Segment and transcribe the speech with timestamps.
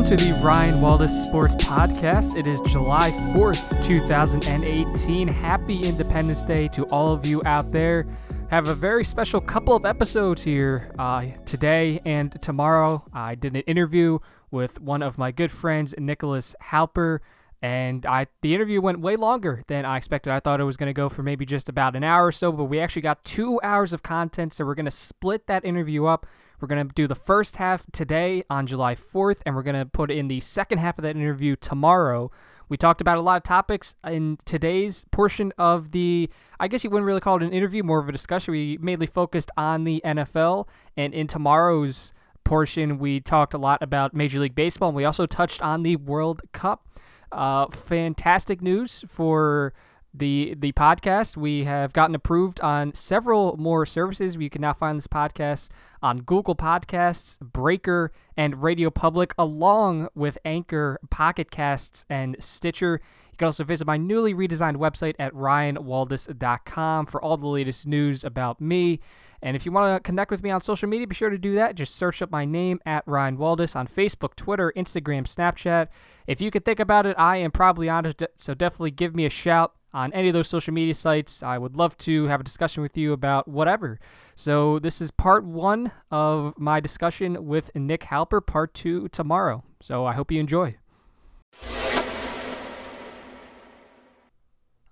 [0.00, 2.34] welcome to the Ryan Waldis Sports Podcast.
[2.34, 5.28] It is July 4th, 2018.
[5.28, 8.06] Happy Independence Day to all of you out there.
[8.48, 13.04] Have a very special couple of episodes here uh, today and tomorrow.
[13.12, 17.18] I did an interview with one of my good friends, Nicholas Halper,
[17.60, 20.32] and I the interview went way longer than I expected.
[20.32, 22.52] I thought it was going to go for maybe just about an hour or so,
[22.52, 26.06] but we actually got two hours of content, so we're going to split that interview
[26.06, 26.24] up.
[26.60, 29.86] We're going to do the first half today on July 4th, and we're going to
[29.86, 32.30] put in the second half of that interview tomorrow.
[32.68, 36.28] We talked about a lot of topics in today's portion of the,
[36.60, 38.52] I guess you wouldn't really call it an interview, more of a discussion.
[38.52, 42.12] We mainly focused on the NFL, and in tomorrow's
[42.44, 45.96] portion, we talked a lot about Major League Baseball, and we also touched on the
[45.96, 46.86] World Cup.
[47.32, 49.72] Uh, fantastic news for
[50.12, 51.36] the the podcast.
[51.36, 54.36] We have gotten approved on several more services.
[54.36, 55.70] You can now find this podcast
[56.02, 63.00] on Google Podcasts, Breaker, and Radio Public, along with Anchor, Pocket Casts, and Stitcher.
[63.32, 68.24] You can also visit my newly redesigned website at ryanwaldis.com for all the latest news
[68.24, 69.00] about me.
[69.42, 71.54] And if you want to connect with me on social media, be sure to do
[71.54, 71.74] that.
[71.74, 75.88] Just search up my name at Ryan Waldis on Facebook, Twitter, Instagram, Snapchat.
[76.26, 79.24] If you could think about it, I am probably on it, so definitely give me
[79.24, 81.42] a shout on any of those social media sites.
[81.42, 83.98] I would love to have a discussion with you about whatever.
[84.34, 89.64] So, this is part one of my discussion with Nick Halper, part two tomorrow.
[89.80, 90.76] So, I hope you enjoy.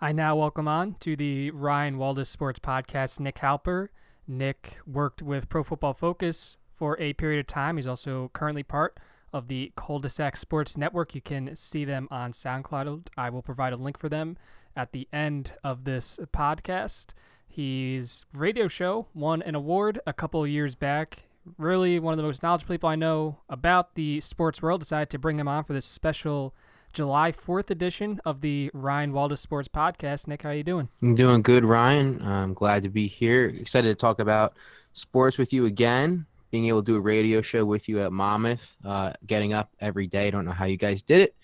[0.00, 3.88] I now welcome on to the Ryan Waldis Sports Podcast Nick Halper.
[4.28, 7.76] Nick worked with Pro Football Focus for a period of time.
[7.76, 9.00] He's also currently part
[9.32, 11.14] of the Cul-de-sac Sports Network.
[11.14, 13.08] You can see them on SoundCloud.
[13.16, 14.36] I will provide a link for them
[14.78, 17.08] at the end of this podcast.
[17.46, 21.24] His radio show won an award a couple years back.
[21.58, 24.80] Really, one of the most knowledgeable people I know about the sports world.
[24.80, 26.54] Decided to bring him on for this special
[26.92, 30.28] July 4th edition of the Ryan Waldis Sports Podcast.
[30.28, 30.88] Nick, how are you doing?
[31.02, 32.22] I'm doing good, Ryan.
[32.22, 33.46] I'm glad to be here.
[33.46, 34.54] Excited to talk about
[34.92, 36.24] sports with you again.
[36.52, 40.06] Being able to do a radio show with you at Monmouth, uh, getting up every
[40.06, 40.28] day.
[40.28, 41.34] I don't know how you guys did it,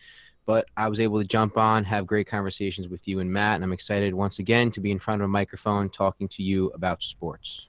[0.46, 3.64] but I was able to jump on, have great conversations with you and Matt, and
[3.64, 7.02] I'm excited once again to be in front of a microphone talking to you about
[7.02, 7.68] sports.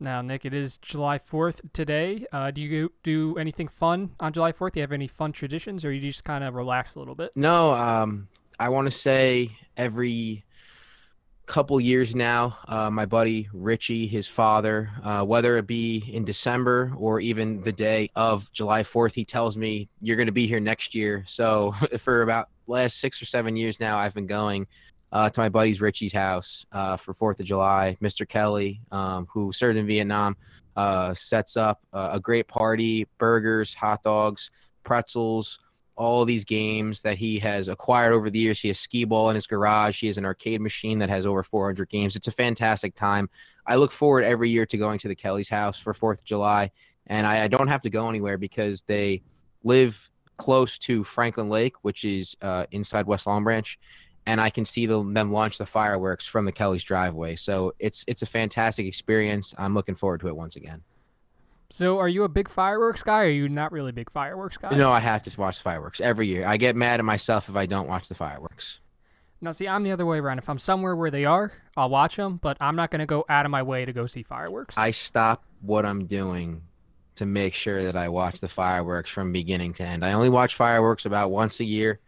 [0.00, 2.24] Now, Nick, it is July 4th today.
[2.32, 4.72] Uh, do you do anything fun on July 4th?
[4.72, 7.32] Do you have any fun traditions, or you just kind of relax a little bit?
[7.34, 8.28] No, um,
[8.60, 10.44] I want to say every
[11.48, 16.92] couple years now, uh, my buddy Richie, his father, uh, whether it be in December
[16.96, 20.60] or even the day of July 4th, he tells me, You're going to be here
[20.60, 21.24] next year.
[21.26, 24.66] So for about last six or seven years now, I've been going
[25.10, 27.96] uh, to my buddy's Richie's house uh, for Fourth of July.
[28.02, 28.28] Mr.
[28.28, 30.36] Kelly, um, who served in Vietnam,
[30.76, 34.50] uh, sets up a great party: burgers, hot dogs,
[34.84, 35.60] pretzels,
[35.98, 38.60] all these games that he has acquired over the years.
[38.60, 40.00] He has skee ball in his garage.
[40.00, 42.14] He has an arcade machine that has over 400 games.
[42.14, 43.28] It's a fantastic time.
[43.66, 46.70] I look forward every year to going to the Kelly's house for Fourth of July,
[47.08, 49.22] and I, I don't have to go anywhere because they
[49.64, 53.78] live close to Franklin Lake, which is uh, inside West Long Branch,
[54.24, 57.34] and I can see the, them launch the fireworks from the Kelly's driveway.
[57.34, 59.52] So it's it's a fantastic experience.
[59.58, 60.84] I'm looking forward to it once again.
[61.70, 63.20] So, are you a big fireworks guy?
[63.20, 64.74] Or are you not really a big fireworks guy?
[64.74, 66.46] No, I have to watch fireworks every year.
[66.46, 68.80] I get mad at myself if I don't watch the fireworks.
[69.42, 70.38] Now, see, I'm the other way around.
[70.38, 73.24] If I'm somewhere where they are, I'll watch them, but I'm not going to go
[73.28, 74.78] out of my way to go see fireworks.
[74.78, 76.62] I stop what I'm doing
[77.16, 80.04] to make sure that I watch the fireworks from beginning to end.
[80.04, 82.00] I only watch fireworks about once a year,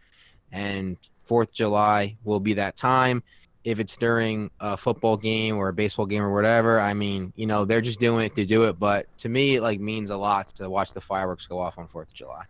[0.51, 3.21] and Fourth of July will be that time.
[3.63, 7.45] If it's during a football game or a baseball game or whatever, I mean, you
[7.45, 8.79] know, they're just doing it to do it.
[8.79, 11.87] But to me, it like means a lot to watch the fireworks go off on
[11.87, 12.45] Fourth of July.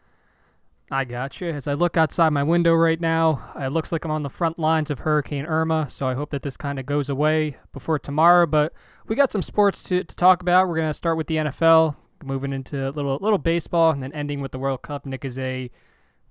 [0.94, 1.50] I got you.
[1.50, 4.60] As I look outside my window right now, it looks like I'm on the front
[4.60, 8.46] lines of Hurricane Irma, so I hope that this kind of goes away before tomorrow.
[8.46, 8.74] But
[9.08, 10.68] we got some sports to, to talk about.
[10.68, 14.42] We're to start with the NFL, moving into a little, little baseball, and then ending
[14.42, 15.06] with the World Cup.
[15.06, 15.72] Nick is a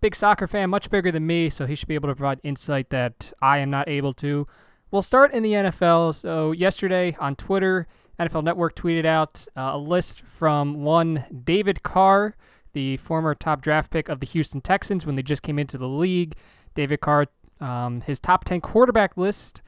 [0.03, 2.91] big soccer fan, much bigger than me, so he should be able to provide insight
[2.91, 4.45] that I am not able to.
[4.91, 6.17] We'll start in the NFL.
[6.17, 7.87] So, yesterday on Twitter,
[8.19, 12.35] NFL Network tweeted out uh, a list from one David Carr,
[12.73, 15.87] the former top draft pick of the Houston Texans when they just came into the
[15.87, 16.35] league.
[16.75, 17.27] David Carr,
[17.61, 19.63] um, his top 10 quarterback list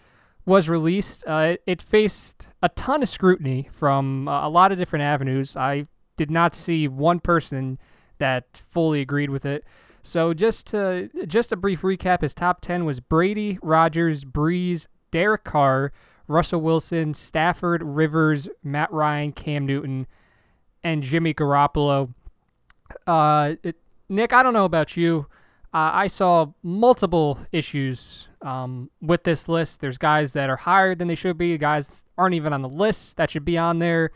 [0.44, 1.22] was released.
[1.24, 5.56] Uh, it, it, faced a ton of scrutiny from uh, a lot of different avenues.
[5.56, 5.86] I
[6.16, 7.78] did not see one person
[8.18, 9.64] that fully agreed with it.
[10.02, 15.44] So just to, just a brief recap, his top 10 was Brady, Rodgers, Brees, Derek
[15.44, 15.92] Carr,
[16.26, 20.08] Russell Wilson, Stafford, Rivers, Matt Ryan, Cam Newton,
[20.82, 22.12] and Jimmy Garoppolo.
[23.06, 23.76] Uh, it,
[24.08, 25.26] Nick, I don't know about you.
[25.74, 29.80] Uh, I saw multiple issues um, with this list.
[29.80, 31.56] There's guys that are higher than they should be.
[31.56, 34.10] Guys aren't even on the list that should be on there.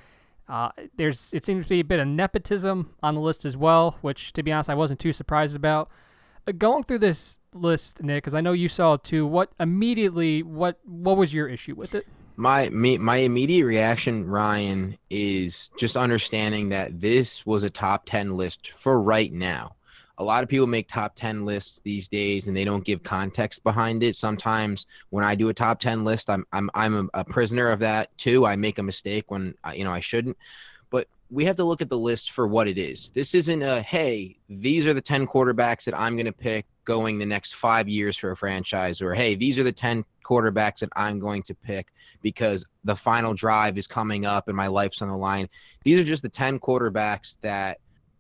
[0.49, 3.97] Uh, there's it seems to be a bit of nepotism on the list as well,
[4.01, 5.89] which to be honest, I wasn't too surprised about.
[6.47, 9.27] Uh, going through this list, Nick, because I know you saw it too.
[9.27, 10.43] What immediately?
[10.43, 12.07] What what was your issue with it?
[12.37, 18.37] My me, my immediate reaction, Ryan, is just understanding that this was a top ten
[18.37, 19.77] list for right now
[20.19, 23.63] a lot of people make top 10 lists these days and they don't give context
[23.65, 27.25] behind it sometimes when i do a top 10 list i'm i'm, I'm a, a
[27.25, 30.37] prisoner of that too i make a mistake when I, you know i shouldn't
[31.31, 34.37] we have to look at the list for what it is this isn't a hey
[34.49, 38.17] these are the 10 quarterbacks that i'm going to pick going the next five years
[38.17, 41.93] for a franchise or hey these are the 10 quarterbacks that i'm going to pick
[42.23, 45.49] because the final drive is coming up and my life's on the line
[45.85, 47.79] these are just the 10 quarterbacks that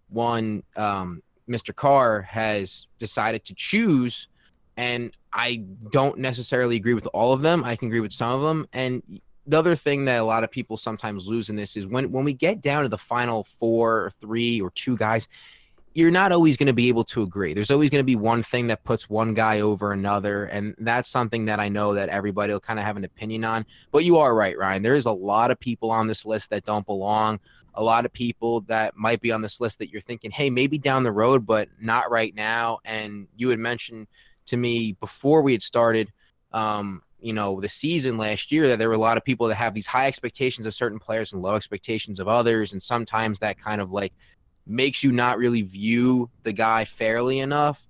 [0.08, 1.74] one um, Mr.
[1.74, 4.28] Carr has decided to choose.
[4.76, 7.64] And I don't necessarily agree with all of them.
[7.64, 8.66] I can agree with some of them.
[8.72, 9.02] And
[9.46, 12.24] the other thing that a lot of people sometimes lose in this is when when
[12.24, 15.28] we get down to the final four or three or two guys,
[15.94, 17.54] you're not always going to be able to agree.
[17.54, 21.08] There's always going to be one thing that puts one guy over another, and that's
[21.08, 23.64] something that I know that everybody will kind of have an opinion on.
[23.92, 24.82] But you are right, Ryan.
[24.82, 27.40] There is a lot of people on this list that don't belong.
[27.74, 30.76] A lot of people that might be on this list that you're thinking, hey, maybe
[30.76, 32.78] down the road, but not right now.
[32.84, 34.06] And you had mentioned
[34.46, 36.12] to me before we had started,
[36.52, 39.54] um, you know, the season last year that there were a lot of people that
[39.54, 43.58] have these high expectations of certain players and low expectations of others, and sometimes that
[43.58, 44.12] kind of like
[44.66, 47.86] makes you not really view the guy fairly enough.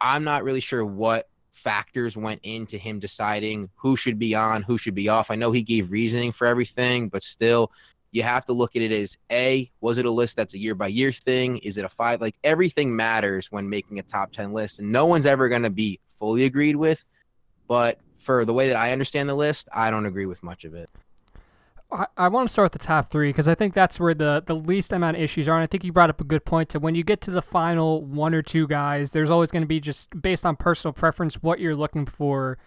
[0.00, 4.78] I'm not really sure what factors went into him deciding who should be on, who
[4.78, 5.30] should be off.
[5.30, 7.70] I know he gave reasoning for everything, but still,
[8.10, 10.74] you have to look at it as A, was it a list that's a year
[10.74, 11.58] by year thing?
[11.58, 12.20] Is it a five?
[12.20, 15.70] Like everything matters when making a top 10 list, and no one's ever going to
[15.70, 17.04] be fully agreed with.
[17.68, 20.74] But for the way that I understand the list, I don't agree with much of
[20.74, 20.90] it.
[21.90, 24.42] I, I want to start with the top three because I think that's where the,
[24.46, 25.56] the least amount of issues are.
[25.56, 27.42] And I think you brought up a good point to when you get to the
[27.42, 31.42] final one or two guys, there's always going to be just based on personal preference
[31.42, 32.58] what you're looking for.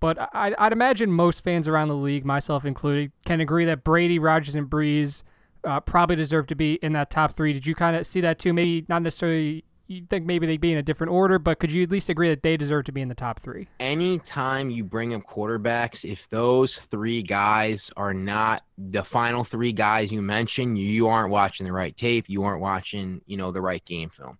[0.00, 4.18] But I, I'd imagine most fans around the league, myself included, can agree that Brady,
[4.18, 5.22] Rodgers, and Brees
[5.62, 7.52] uh, probably deserve to be in that top three.
[7.52, 8.52] Did you kind of see that too?
[8.52, 11.82] Maybe not necessarily you think maybe they'd be in a different order, but could you
[11.82, 13.68] at least agree that they deserve to be in the top three?
[13.80, 20.12] Anytime you bring up quarterbacks, if those three guys are not the final three guys
[20.12, 22.24] you mentioned, you, aren't watching the right tape.
[22.28, 24.38] You aren't watching, you know, the right game film.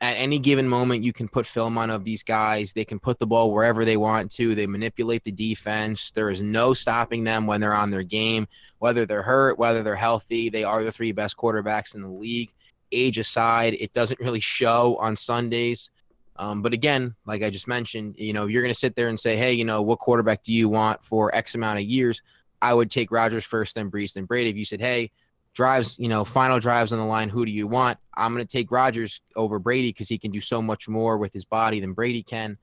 [0.00, 2.72] At any given moment, you can put film on of these guys.
[2.72, 4.54] They can put the ball wherever they want to.
[4.54, 6.12] They manipulate the defense.
[6.12, 8.46] There is no stopping them when they're on their game,
[8.78, 10.50] whether they're hurt, whether they're healthy.
[10.50, 12.52] They are the three best quarterbacks in the league
[12.92, 15.90] age aside, it doesn't really show on Sundays.
[16.36, 19.18] Um, but again, like I just mentioned, you know, you're going to sit there and
[19.18, 22.22] say, hey, you know, what quarterback do you want for X amount of years?
[22.62, 24.50] I would take Rodgers first, then Brees, then Brady.
[24.50, 25.10] If you said, hey,
[25.54, 27.98] drives, you know, final drives on the line, who do you want?
[28.14, 31.32] I'm going to take Rodgers over Brady because he can do so much more with
[31.32, 32.56] his body than Brady can.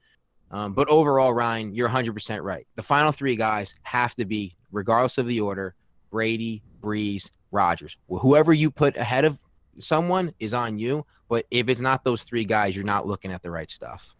[0.52, 2.68] Um, but overall, Ryan, you're 100% right.
[2.76, 5.76] The final three guys have to be, regardless of the order,
[6.12, 7.98] Brady, Brees, Rodgers.
[8.08, 9.40] Whoever you put ahead of
[9.78, 11.06] someone is on you.
[11.28, 14.16] But if it's not those three guys, you're not looking at the right stuff.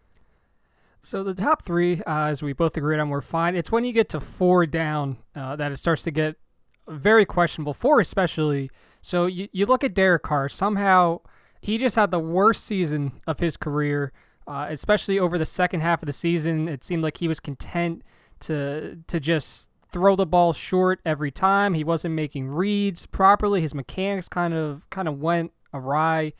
[1.02, 3.54] So the top three, uh, as we both agreed on, were fine.
[3.54, 6.34] It's when you get to four down uh, that it starts to get
[6.88, 7.74] very questionable.
[7.74, 8.70] Four especially.
[9.02, 10.48] So you, you look at Derek Carr.
[10.48, 11.20] Somehow
[11.60, 14.12] he just had the worst season of his career,
[14.48, 16.68] uh, especially over the second half of the season.
[16.68, 18.02] It seemed like he was content
[18.40, 21.74] to to just throw the ball short every time.
[21.74, 23.60] He wasn't making reads properly.
[23.60, 26.32] His mechanics kind of kind of went awry.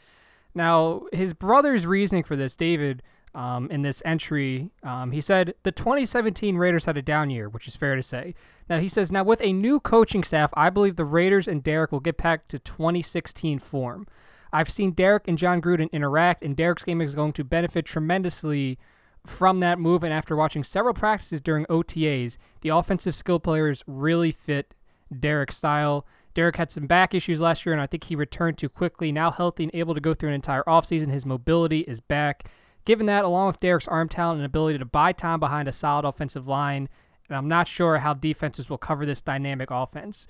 [0.54, 3.02] Now, his brother's reasoning for this, David,
[3.34, 7.68] um, in this entry, um, he said the 2017 Raiders had a down year, which
[7.68, 8.34] is fair to say.
[8.68, 11.92] Now, he says, now with a new coaching staff, I believe the Raiders and Derek
[11.92, 14.06] will get back to 2016 form.
[14.52, 18.78] I've seen Derek and Jon Gruden interact, and Derek's game is going to benefit tremendously
[19.26, 24.32] from that move, and after watching several practices during OTAs, the offensive skill players really
[24.32, 24.74] fit
[25.16, 26.06] Derek's style.
[26.34, 29.10] Derek had some back issues last year, and I think he returned too quickly.
[29.10, 32.50] Now healthy and able to go through an entire offseason, his mobility is back.
[32.84, 36.04] Given that, along with Derek's arm talent and ability to buy time behind a solid
[36.04, 36.88] offensive line,
[37.28, 40.26] and I'm not sure how defenses will cover this dynamic offense.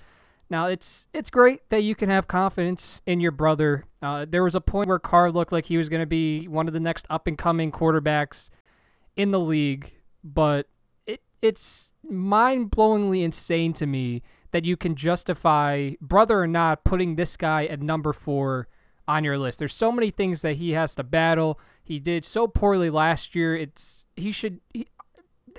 [0.49, 3.85] Now it's it's great that you can have confidence in your brother.
[4.01, 6.67] Uh, there was a point where Carr looked like he was going to be one
[6.67, 8.49] of the next up and coming quarterbacks
[9.17, 10.67] in the league, but
[11.05, 14.21] it it's mind blowingly insane to me
[14.51, 18.67] that you can justify, brother or not, putting this guy at number four
[19.07, 19.59] on your list.
[19.59, 21.59] There's so many things that he has to battle.
[21.83, 23.55] He did so poorly last year.
[23.55, 24.61] It's he should.
[24.73, 24.87] He,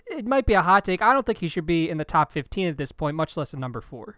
[0.07, 1.03] it might be a hot take.
[1.03, 3.53] I don't think he should be in the top 15 at this point, much less
[3.53, 4.17] in number four.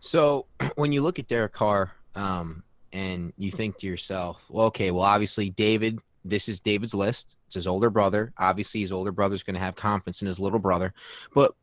[0.00, 0.46] So
[0.76, 5.04] when you look at Derek Carr, um, and you think to yourself, well, okay, well,
[5.04, 5.98] obviously David,
[6.28, 7.36] this is David's list.
[7.46, 8.32] It's his older brother.
[8.38, 10.92] Obviously, his older brother's going to have confidence in his little brother.
[11.34, 11.54] But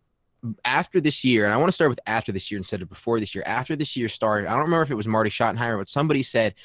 [0.63, 3.19] after this year, and I want to start with after this year instead of before
[3.19, 3.43] this year.
[3.45, 6.55] After this year started, I don't remember if it was Marty Schottenheimer, but somebody said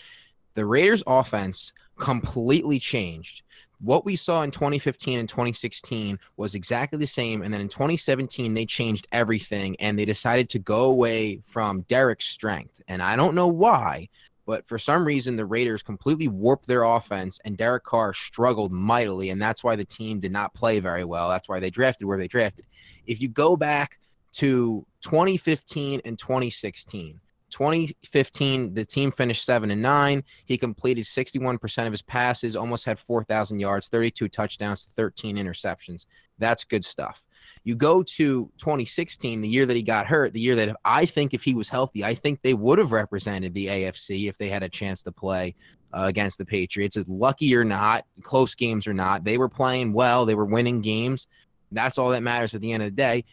[0.55, 3.43] the Raiders' offense completely changed.
[3.81, 7.43] What we saw in 2015 and 2016 was exactly the same.
[7.43, 12.27] And then in 2017, they changed everything and they decided to go away from Derek's
[12.27, 12.83] strength.
[12.89, 14.11] And I don't know why,
[14.51, 19.31] but for some reason, the Raiders completely warped their offense and Derek Carr struggled mightily.
[19.31, 21.29] And that's why the team did not play very well.
[21.29, 22.67] That's why they drafted where they drafted.
[23.07, 24.01] If you go back
[24.33, 30.25] to 2015 and 2016, 2015, the team finished seven and nine.
[30.47, 36.07] He completed 61% of his passes, almost had 4,000 yards, 32 touchdowns, 13 interceptions.
[36.39, 37.25] That's good stuff.
[37.65, 41.35] You go to 2016, the year that he got hurt, the year that I think
[41.35, 44.63] if he was healthy, I think they would have represented the AFC if they had
[44.63, 45.55] a chance to play
[45.93, 46.97] uh, against the Patriots.
[47.07, 51.27] Lucky or not, close games or not, they were playing well, they were winning games.
[51.73, 53.25] That's all that matters at the end of the day.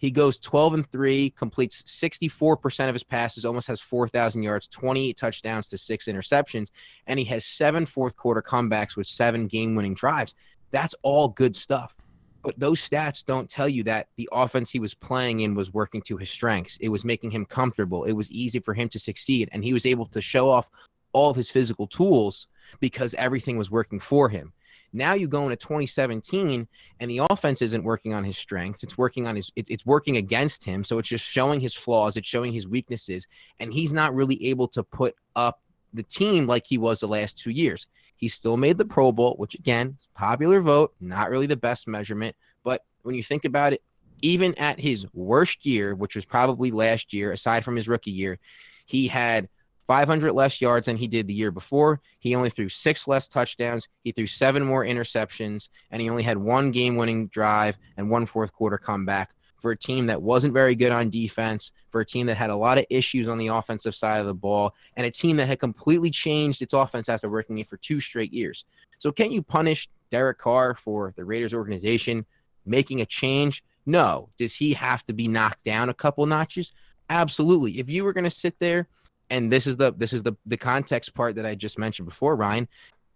[0.00, 5.14] He goes 12 and 3, completes 64% of his passes, almost has 4,000 yards, 28
[5.14, 6.68] touchdowns to six interceptions,
[7.06, 10.34] and he has seven fourth quarter comebacks with seven game winning drives.
[10.70, 11.98] That's all good stuff.
[12.42, 16.00] But those stats don't tell you that the offense he was playing in was working
[16.02, 16.78] to his strengths.
[16.78, 18.04] It was making him comfortable.
[18.04, 20.70] It was easy for him to succeed, and he was able to show off
[21.12, 22.46] all of his physical tools
[22.78, 24.52] because everything was working for him.
[24.92, 26.66] Now you go into 2017
[26.98, 28.82] and the offense isn't working on his strengths.
[28.82, 30.82] It's working on his it's, it's working against him.
[30.82, 33.26] So it's just showing his flaws, it's showing his weaknesses,
[33.60, 35.60] and he's not really able to put up
[35.92, 37.86] the team like he was the last two years.
[38.20, 42.36] He still made the Pro Bowl, which again, popular vote, not really the best measurement.
[42.62, 43.82] But when you think about it,
[44.20, 48.38] even at his worst year, which was probably last year, aside from his rookie year,
[48.84, 49.48] he had
[49.86, 52.02] 500 less yards than he did the year before.
[52.18, 53.88] He only threw six less touchdowns.
[54.04, 58.26] He threw seven more interceptions, and he only had one game winning drive and one
[58.26, 62.26] fourth quarter comeback for a team that wasn't very good on defense, for a team
[62.26, 65.10] that had a lot of issues on the offensive side of the ball, and a
[65.10, 68.64] team that had completely changed its offense after working it for two straight years.
[68.98, 72.26] So, can you punish Derek Carr for the Raiders organization
[72.66, 73.62] making a change?
[73.86, 74.28] No.
[74.38, 76.72] Does he have to be knocked down a couple notches?
[77.08, 77.78] Absolutely.
[77.78, 78.86] If you were going to sit there
[79.30, 82.36] and this is the this is the the context part that I just mentioned before,
[82.36, 82.68] Ryan.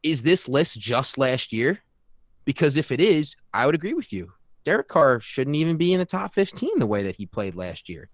[0.02, 1.80] Is this list just last year?
[2.44, 4.32] Because if it is, I would agree with you.
[4.64, 7.88] Derek Carr shouldn't even be in the top 15 the way that he played last
[7.88, 8.08] year.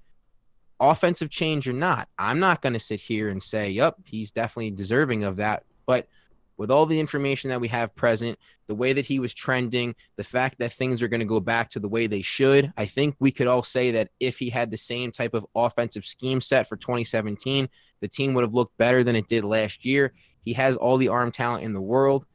[0.80, 4.70] Offensive change or not, I'm not going to sit here and say, yep, he's definitely
[4.72, 5.64] deserving of that.
[5.86, 6.08] But
[6.56, 10.24] with all the information that we have present, the way that he was trending, the
[10.24, 13.16] fact that things are going to go back to the way they should, I think
[13.18, 16.68] we could all say that if he had the same type of offensive scheme set
[16.68, 17.68] for 2017,
[18.00, 20.12] the team would have looked better than it did last year.
[20.42, 22.26] He has all the arm talent in the world.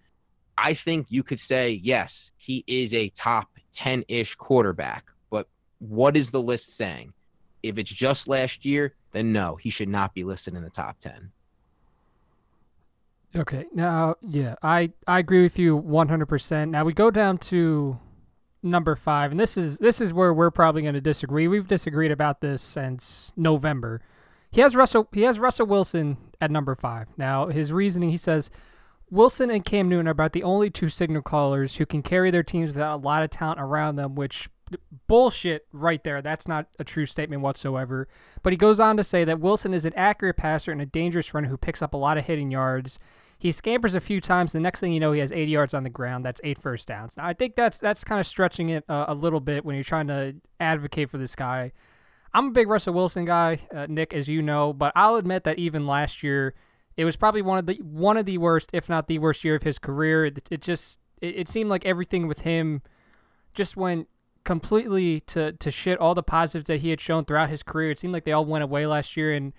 [0.58, 5.06] I think you could say, yes, he is a top 10 ish quarterback.
[5.30, 5.48] But
[5.80, 7.14] what is the list saying?
[7.64, 11.00] If it's just last year, then no, he should not be listed in the top
[11.00, 11.32] 10.
[13.36, 13.66] Okay.
[13.74, 16.70] Now, yeah, I I agree with you 100%.
[16.70, 18.00] Now we go down to
[18.64, 21.48] number 5 and this is this is where we're probably going to disagree.
[21.48, 24.02] We've disagreed about this since November.
[24.52, 27.08] He has Russell he has Russell Wilson at number 5.
[27.18, 28.50] Now, his reasoning he says
[29.10, 32.44] Wilson and Cam Newton are about the only two signal callers who can carry their
[32.44, 34.50] teams without a lot of talent around them, which
[35.08, 36.22] bullshit right there.
[36.22, 38.08] That's not a true statement whatsoever.
[38.42, 41.34] But he goes on to say that Wilson is an accurate passer and a dangerous
[41.34, 43.00] runner who picks up a lot of hitting yards.
[43.38, 44.54] He scampers a few times.
[44.54, 46.26] The next thing you know, he has 80 yards on the ground.
[46.26, 47.18] That's eight first downs.
[47.18, 49.84] Now, I think that's that's kind of stretching it uh, a little bit when you're
[49.84, 51.72] trying to advocate for this guy.
[52.34, 55.58] I'm a big Russell Wilson guy, uh, Nick, as you know, but I'll admit that
[55.58, 56.54] even last year,
[56.98, 59.56] it was probably one of the one of the worst, if not the worst year
[59.56, 60.26] of his career.
[60.26, 62.82] It, it just it, it seemed like everything with him
[63.54, 64.08] just went
[64.44, 66.00] completely to to shit.
[66.00, 68.46] All the positives that he had shown throughout his career, it seemed like they all
[68.46, 69.54] went away last year, and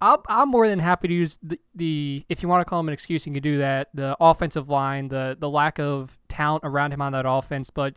[0.00, 2.88] i am more than happy to use the, the if you want to call him
[2.88, 3.88] an excuse, you can do that.
[3.94, 7.94] The offensive line, the the lack of talent around him on that offense, but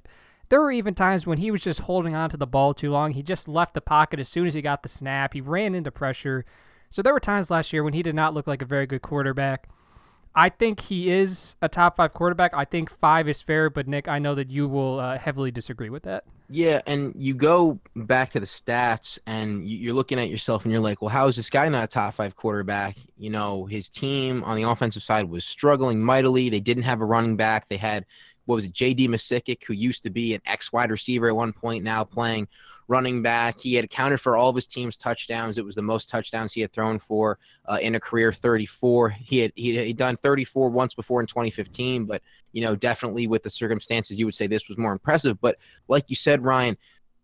[0.50, 3.12] there were even times when he was just holding on to the ball too long.
[3.12, 5.34] He just left the pocket as soon as he got the snap.
[5.34, 6.46] He ran into pressure.
[6.89, 9.01] So there were times last year when he did not look like a very good
[9.01, 9.68] quarterback.
[10.38, 12.54] I think he is a top five quarterback.
[12.54, 15.89] I think five is fair, but Nick, I know that you will uh, heavily disagree
[15.89, 16.25] with that.
[16.50, 20.82] Yeah, and you go back to the stats and you're looking at yourself and you're
[20.82, 22.98] like, well, how is this guy not a top five quarterback?
[23.18, 26.50] You know, his team on the offensive side was struggling mightily.
[26.50, 27.68] They didn't have a running back.
[27.68, 28.06] They had
[28.46, 29.08] what was it, J.D.
[29.08, 32.48] McKissic, who used to be an ex wide receiver at one point, now playing
[32.88, 33.60] running back.
[33.60, 35.58] He had accounted for all of his team's touchdowns.
[35.58, 39.10] It was the most touchdowns he had thrown for uh, in a career, 34.
[39.10, 42.22] He had he had done 34 once before in 2015, but
[42.52, 45.40] you know, definitely with the circumstances, you would say this was more impressive.
[45.42, 46.78] But like you said, Ryan,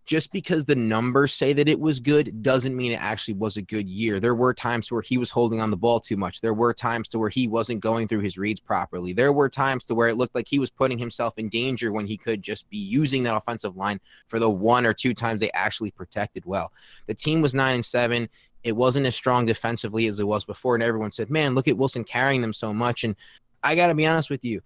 [0.06, 3.62] just because the numbers say that it was good doesn't mean it actually was a
[3.62, 4.20] good year.
[4.20, 6.42] There were times where he was holding on the ball too much.
[6.42, 9.14] There were times to where he wasn't going through his reads properly.
[9.14, 12.08] There were times to where it looked like he was putting himself in danger when
[12.08, 15.52] he could just be using that offensive line for the one or two times they
[15.52, 16.72] actually protected well.
[17.06, 18.28] The team was 9 and 7.
[18.64, 21.78] It wasn't as strong defensively as it was before and everyone said, "Man, look at
[21.78, 23.16] Wilson carrying them so much." And
[23.64, 24.62] I got to be honest with you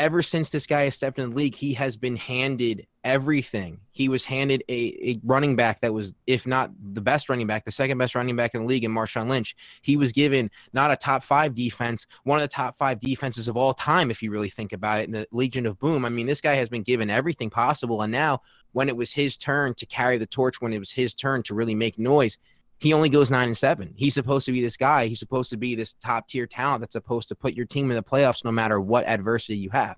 [0.00, 3.78] ever since this guy has stepped in the league, he has been handed everything.
[3.90, 4.72] He was handed a,
[5.10, 8.34] a running back that was, if not the best running back, the second best running
[8.34, 9.54] back in the league in Marshawn Lynch.
[9.82, 13.58] He was given not a top five defense, one of the top five defenses of
[13.58, 16.06] all time, if you really think about it, in the Legion of Boom.
[16.06, 18.00] I mean, this guy has been given everything possible.
[18.00, 18.40] And now,
[18.72, 21.54] when it was his turn to carry the torch, when it was his turn to
[21.54, 22.38] really make noise,
[22.80, 23.92] he only goes nine and seven.
[23.94, 25.06] He's supposed to be this guy.
[25.06, 27.96] He's supposed to be this top tier talent that's supposed to put your team in
[27.96, 29.96] the playoffs no matter what adversity you have.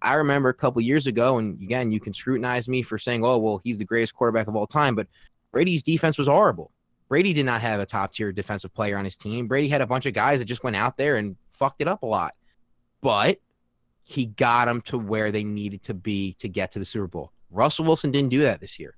[0.00, 3.38] I remember a couple years ago, and again, you can scrutinize me for saying, oh,
[3.38, 5.08] well, he's the greatest quarterback of all time, but
[5.52, 6.70] Brady's defense was horrible.
[7.08, 9.48] Brady did not have a top tier defensive player on his team.
[9.48, 12.04] Brady had a bunch of guys that just went out there and fucked it up
[12.04, 12.34] a lot.
[13.02, 13.38] But
[14.04, 17.32] he got them to where they needed to be to get to the Super Bowl.
[17.50, 18.94] Russell Wilson didn't do that this year.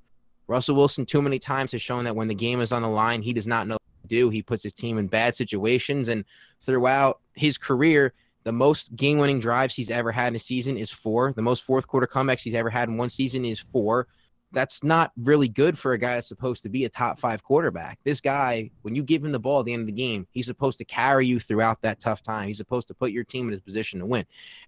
[0.47, 3.23] Russell Wilson too many times has shown that when the game is on the line,
[3.23, 4.29] he does not know what to do.
[4.31, 6.09] He puts his team in bad situations.
[6.09, 6.25] And
[6.61, 8.13] throughout his career,
[8.45, 11.33] the most game winning drives he's ever had in a season is four.
[11.33, 14.09] The most fourth quarter comebacks he's ever had in one season is four.
[14.51, 17.99] That's not really good for a guy that's supposed to be a top five quarterback.
[18.05, 20.45] This guy, when you give him the ball at the end of the game, he's
[20.45, 22.49] supposed to carry you throughout that tough time.
[22.49, 24.27] He's supposed to put your team in his position to win.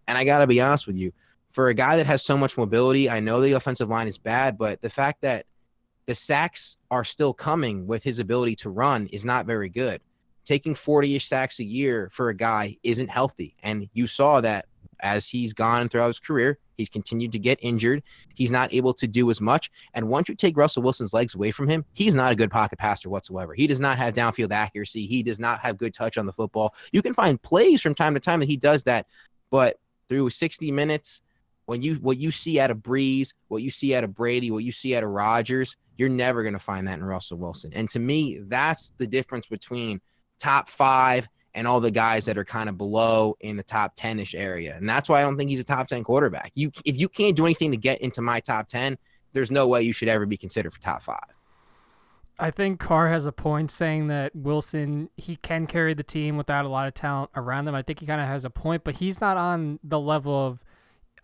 [0.09, 1.12] And I got to be honest with you,
[1.51, 4.57] for a guy that has so much mobility, I know the offensive line is bad,
[4.57, 5.44] but the fact that
[6.07, 10.01] the sacks are still coming with his ability to run is not very good.
[10.45, 13.57] Taking 40 ish sacks a year for a guy isn't healthy.
[13.62, 14.67] And you saw that
[15.01, 16.59] as he's gone throughout his career.
[16.77, 18.03] He's continued to get injured.
[18.35, 19.71] He's not able to do as much.
[19.95, 22.79] And once you take Russell Wilson's legs away from him, he's not a good pocket
[22.79, 23.55] passer whatsoever.
[23.55, 25.07] He does not have downfield accuracy.
[25.07, 26.75] He does not have good touch on the football.
[26.93, 29.07] You can find plays from time to time that he does that,
[29.51, 31.23] but through 60 minutes,
[31.67, 34.64] when you what you see out of Brees, what you see out of Brady, what
[34.64, 37.72] you see out of Rodgers, you're never going to find that in Russell Wilson.
[37.74, 40.00] And to me, that's the difference between
[40.38, 44.18] top five and all the guys that are kind of below in the top 10
[44.18, 44.76] ish area.
[44.76, 46.50] And that's why I don't think he's a top 10 quarterback.
[46.54, 48.98] You, if you can't do anything to get into my top 10,
[49.33, 51.18] there's no way you should ever be considered for top five.
[52.38, 56.64] I think Carr has a point saying that Wilson he can carry the team without
[56.64, 57.76] a lot of talent around them.
[57.76, 60.64] I think he kind of has a point, but he's not on the level of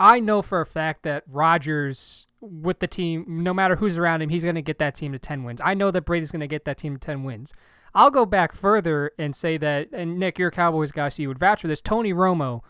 [0.00, 4.30] I know for a fact that Rodgers with the team, no matter who's around him,
[4.30, 5.60] he's going to get that team to 10 wins.
[5.62, 7.52] I know that Brady's going to get that team to 10 wins.
[7.94, 11.28] I'll go back further and say that, and Nick, you're a Cowboys guy, so you
[11.28, 11.82] would vouch for this.
[11.82, 12.62] Tony Romo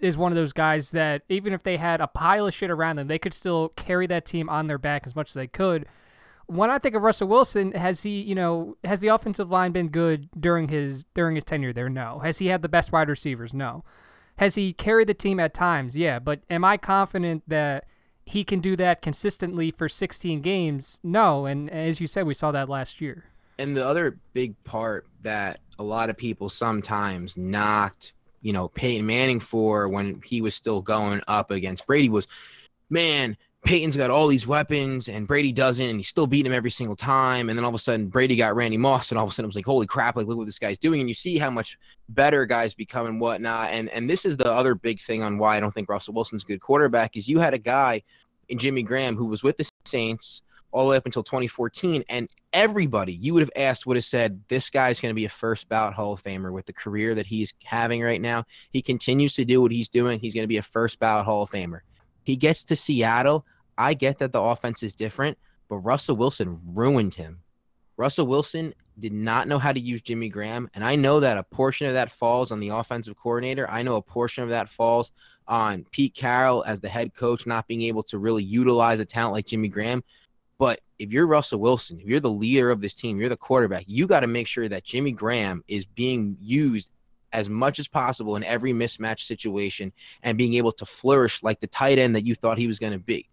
[0.00, 2.96] is one of those guys that even if they had a pile of shit around
[2.96, 5.86] them, they could still carry that team on their back as much as they could.
[6.46, 9.88] When I think of Russell Wilson, has he, you know, has the offensive line been
[9.88, 11.88] good during his during his tenure there?
[11.88, 12.18] No.
[12.18, 13.54] Has he had the best wide receivers?
[13.54, 13.84] No.
[14.42, 15.96] Has he carried the team at times?
[15.96, 17.84] Yeah, but am I confident that
[18.26, 20.98] he can do that consistently for 16 games?
[21.04, 23.22] No, and as you said, we saw that last year.
[23.60, 29.06] And the other big part that a lot of people sometimes knocked, you know, Peyton
[29.06, 32.26] Manning for when he was still going up against Brady was,
[32.90, 36.70] man, Peyton's got all these weapons and Brady doesn't, and he's still beating him every
[36.70, 37.48] single time.
[37.48, 39.44] And then all of a sudden, Brady got Randy Moss, and all of a sudden,
[39.44, 40.16] it was like, holy crap!
[40.16, 41.00] Like, look what this guy's doing.
[41.00, 43.70] And you see how much better guys become and whatnot.
[43.70, 46.42] And and this is the other big thing on why I don't think Russell Wilson's
[46.42, 48.02] a good quarterback is you had a guy
[48.48, 52.28] in Jimmy Graham who was with the Saints all the way up until 2014, and
[52.52, 55.68] everybody you would have asked would have said this guy's going to be a first
[55.68, 58.44] ballot Hall of Famer with the career that he's having right now.
[58.72, 60.18] He continues to do what he's doing.
[60.18, 61.80] He's going to be a first ballot Hall of Famer.
[62.24, 63.44] He gets to Seattle.
[63.78, 67.40] I get that the offense is different, but Russell Wilson ruined him.
[67.96, 70.68] Russell Wilson did not know how to use Jimmy Graham.
[70.74, 73.68] And I know that a portion of that falls on the offensive coordinator.
[73.70, 75.12] I know a portion of that falls
[75.48, 79.34] on Pete Carroll as the head coach, not being able to really utilize a talent
[79.34, 80.02] like Jimmy Graham.
[80.58, 83.84] But if you're Russell Wilson, if you're the leader of this team, you're the quarterback,
[83.86, 86.92] you got to make sure that Jimmy Graham is being used
[87.32, 91.66] as much as possible in every mismatch situation and being able to flourish like the
[91.66, 93.28] tight end that you thought he was going to be.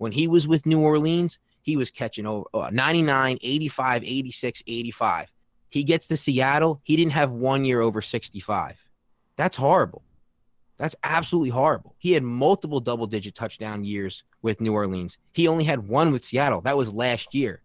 [0.00, 5.32] When he was with New Orleans, he was catching over uh, 99, 85, 86, 85.
[5.68, 8.82] He gets to Seattle, he didn't have one year over 65.
[9.36, 10.02] That's horrible.
[10.78, 11.96] That's absolutely horrible.
[11.98, 15.18] He had multiple double digit touchdown years with New Orleans.
[15.34, 16.62] He only had one with Seattle.
[16.62, 17.60] That was last year.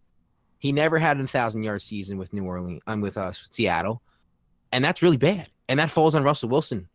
[0.60, 3.48] He never had a thousand yard season with New Orleans and um, with us uh,
[3.50, 4.02] Seattle,
[4.74, 5.50] and that's really bad.
[5.69, 6.89] And that falls on Russell Wilson.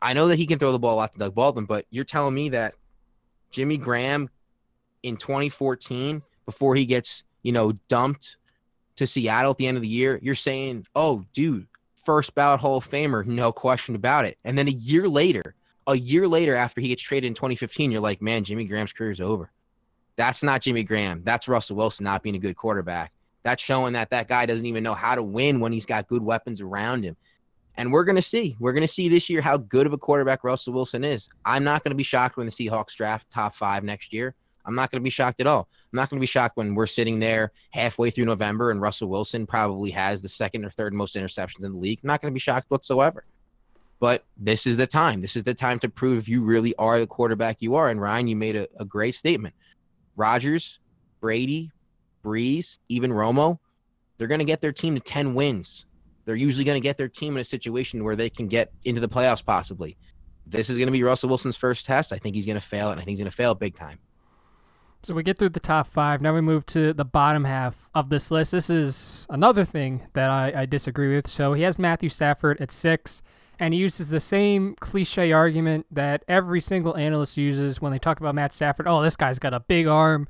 [0.00, 2.04] I know that he can throw the ball a lot to Doug Baldwin, but you're
[2.04, 2.72] telling me that
[3.50, 4.30] Jimmy Graham
[5.02, 8.36] in 2014, before he gets you know dumped
[8.96, 11.66] to Seattle at the end of the year, you're saying, "Oh, dude,
[12.04, 15.54] first ballot Hall of Famer, no question about it." And then a year later,
[15.86, 19.10] a year later after he gets traded in 2015, you're like, "Man, Jimmy Graham's career
[19.10, 19.50] is over."
[20.16, 21.22] That's not Jimmy Graham.
[21.22, 23.12] That's Russell Wilson not being a good quarterback.
[23.44, 26.22] That's showing that that guy doesn't even know how to win when he's got good
[26.22, 27.16] weapons around him.
[27.76, 28.56] And we're going to see.
[28.58, 31.28] We're going to see this year how good of a quarterback Russell Wilson is.
[31.44, 34.34] I'm not going to be shocked when the Seahawks draft top five next year.
[34.68, 35.66] I'm not going to be shocked at all.
[35.92, 39.08] I'm not going to be shocked when we're sitting there halfway through November and Russell
[39.08, 42.00] Wilson probably has the second or third most interceptions in the league.
[42.02, 43.24] I'm not going to be shocked whatsoever.
[43.98, 45.20] But this is the time.
[45.20, 47.88] This is the time to prove you really are the quarterback you are.
[47.88, 49.54] And Ryan, you made a, a great statement.
[50.14, 50.78] Rodgers,
[51.20, 51.72] Brady,
[52.22, 53.58] Brees, even Romo,
[54.16, 55.86] they're going to get their team to 10 wins.
[56.26, 59.00] They're usually going to get their team in a situation where they can get into
[59.00, 59.96] the playoffs possibly.
[60.46, 62.12] This is going to be Russell Wilson's first test.
[62.12, 63.98] I think he's going to fail, and I think he's going to fail big time.
[65.02, 66.20] So we get through the top five.
[66.20, 68.50] Now we move to the bottom half of this list.
[68.52, 71.28] This is another thing that I, I disagree with.
[71.28, 73.22] So he has Matthew Stafford at six
[73.60, 78.20] and he uses the same cliche argument that every single analyst uses when they talk
[78.20, 78.86] about Matt Stafford.
[78.86, 80.28] Oh, this guy's got a big arm.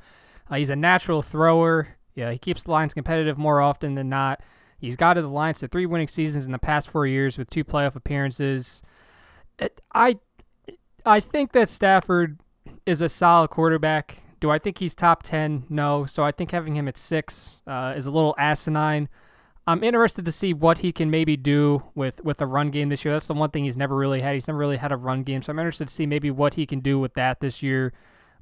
[0.51, 1.97] Uh, he's a natural thrower.
[2.15, 4.43] Yeah, he keeps the Lions competitive more often than not.
[4.79, 7.65] He's guided the Lions to three winning seasons in the past four years with two
[7.65, 8.83] playoff appearances.
[9.93, 10.19] I,
[11.05, 12.39] I think that Stafford
[12.87, 14.23] is a solid quarterback.
[14.41, 15.65] Do I think he's top ten?
[15.69, 16.07] No.
[16.07, 19.09] So I think having him at six uh, is a little asinine.
[19.67, 23.05] I'm interested to see what he can maybe do with with the run game this
[23.05, 23.13] year.
[23.13, 24.33] That's the one thing he's never really had.
[24.33, 26.65] He's never really had a run game, so I'm interested to see maybe what he
[26.65, 27.93] can do with that this year.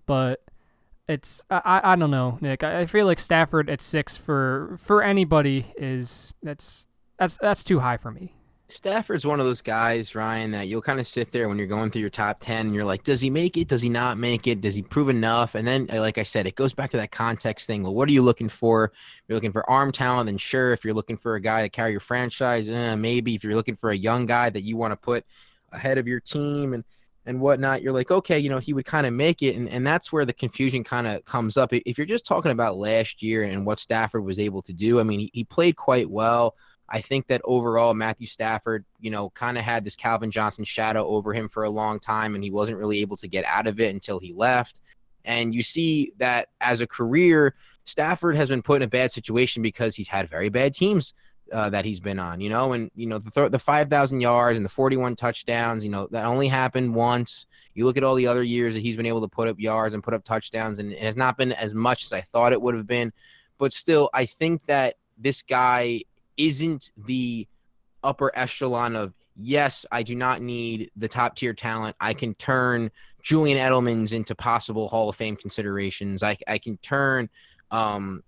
[0.07, 0.45] But
[1.09, 2.63] it's I, I don't know, Nick.
[2.63, 6.87] I feel like Stafford at six for for anybody is that's
[7.19, 8.35] that's that's too high for me.
[8.69, 11.89] Stafford's one of those guys, Ryan, that you'll kind of sit there when you're going
[11.91, 13.69] through your top 10 and you're like, does he make it?
[13.69, 14.61] Does he not make it?
[14.61, 15.55] Does he prove enough?
[15.55, 17.85] And then, uh, like I said, it goes back to that context thing.
[17.85, 18.87] Well, what are you looking for?
[18.87, 20.73] If you're looking for arm talent, then sure.
[20.73, 23.37] If you're looking for a guy to carry your franchise, eh, maybe.
[23.37, 25.25] If you're looking for a young guy that you want to put
[25.71, 26.83] ahead of your team and,
[27.25, 29.55] and whatnot, you're like, okay, you know, he would kind of make it.
[29.55, 31.73] And, and that's where the confusion kind of comes up.
[31.73, 35.05] If you're just talking about last year and what Stafford was able to do, I
[35.05, 36.57] mean, he, he played quite well.
[36.89, 41.07] I think that overall, Matthew Stafford, you know, kind of had this Calvin Johnson shadow
[41.07, 43.81] over him for a long time, and he wasn't really able to get out of
[43.81, 44.81] it until he left.
[45.25, 49.63] And you see that as a career, Stafford has been put in a bad situation
[49.63, 51.13] because he's had very bad teams
[51.53, 54.21] uh, that he's been on, you know, and you know the th- the five thousand
[54.21, 57.47] yards and the forty one touchdowns, you know, that only happened once.
[57.75, 59.95] You look at all the other years that he's been able to put up yards
[59.95, 62.63] and put up touchdowns, and it has not been as much as I thought it
[62.63, 63.13] would have been.
[63.59, 66.03] But still, I think that this guy
[66.37, 67.47] isn't the
[68.03, 71.97] upper echelon of yes, I do not need the top tier talent.
[72.01, 72.91] I can turn
[73.23, 76.23] Julian Edelman's into possible Hall of Fame considerations.
[76.23, 77.29] I, I can turn
[77.71, 78.23] um,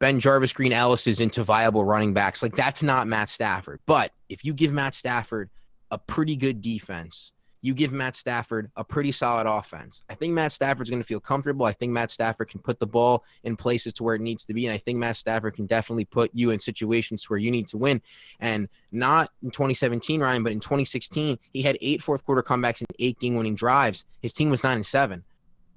[0.00, 2.42] BenJarvus Green Ellis's into viable running backs.
[2.42, 3.80] Like that's not Matt Stafford.
[3.86, 5.50] But if you give Matt Stafford
[5.90, 10.02] a pretty good defense, you give Matt Stafford a pretty solid offense.
[10.08, 11.66] I think Matt Stafford's going to feel comfortable.
[11.66, 14.54] I think Matt Stafford can put the ball in places to where it needs to
[14.54, 14.66] be.
[14.66, 17.78] And I think Matt Stafford can definitely put you in situations where you need to
[17.78, 18.00] win.
[18.40, 22.88] And not in 2017, Ryan, but in 2016, he had eight fourth quarter comebacks and
[22.98, 24.04] eight game winning drives.
[24.22, 25.24] His team was nine and seven.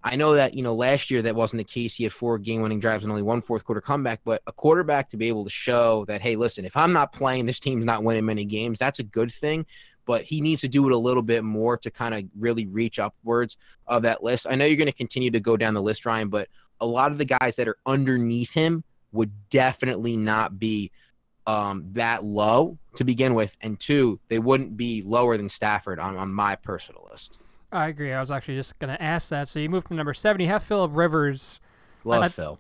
[0.06, 1.96] I know that, you know, last year that wasn't the case.
[1.96, 5.08] He had four game winning drives and only one fourth quarter comeback, but a quarterback
[5.10, 8.04] to be able to show that, hey, listen, if I'm not playing, this team's not
[8.04, 9.66] winning many games, that's a good thing
[10.06, 13.00] but he needs to do it a little bit more to kind of really reach
[13.00, 14.48] upwards of that list.
[14.50, 17.12] I know you're going to continue to go down the list, Ryan, but a lot
[17.12, 20.92] of the guys that are underneath him would definitely not be
[21.46, 26.16] um, that low to begin with, and two, they wouldn't be lower than Stafford on,
[26.16, 27.38] on my personal list.
[27.72, 28.14] I agree.
[28.14, 29.48] I was actually just going to ask that.
[29.48, 30.42] So you moved to number seven.
[30.42, 31.60] You have Philip Rivers.
[32.04, 32.60] Love I, Phil.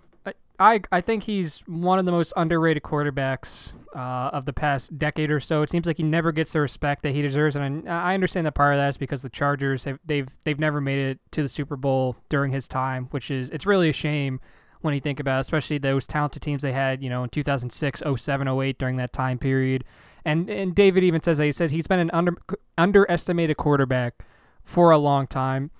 [0.59, 5.31] I I think he's one of the most underrated quarterbacks uh, of the past decade
[5.31, 5.61] or so.
[5.61, 8.53] It seems like he never gets the respect that he deserves, and I, understand that
[8.53, 11.47] part of that is because the Chargers have they've they've never made it to the
[11.47, 14.39] Super Bowl during his time, which is it's really a shame
[14.81, 18.03] when you think about, it, especially those talented teams they had, you know, in 2006,
[18.15, 19.83] 07, 08 during that time period.
[20.25, 22.37] And and David even says that he says he's been an under
[22.77, 24.25] underestimated quarterback
[24.63, 25.71] for a long time.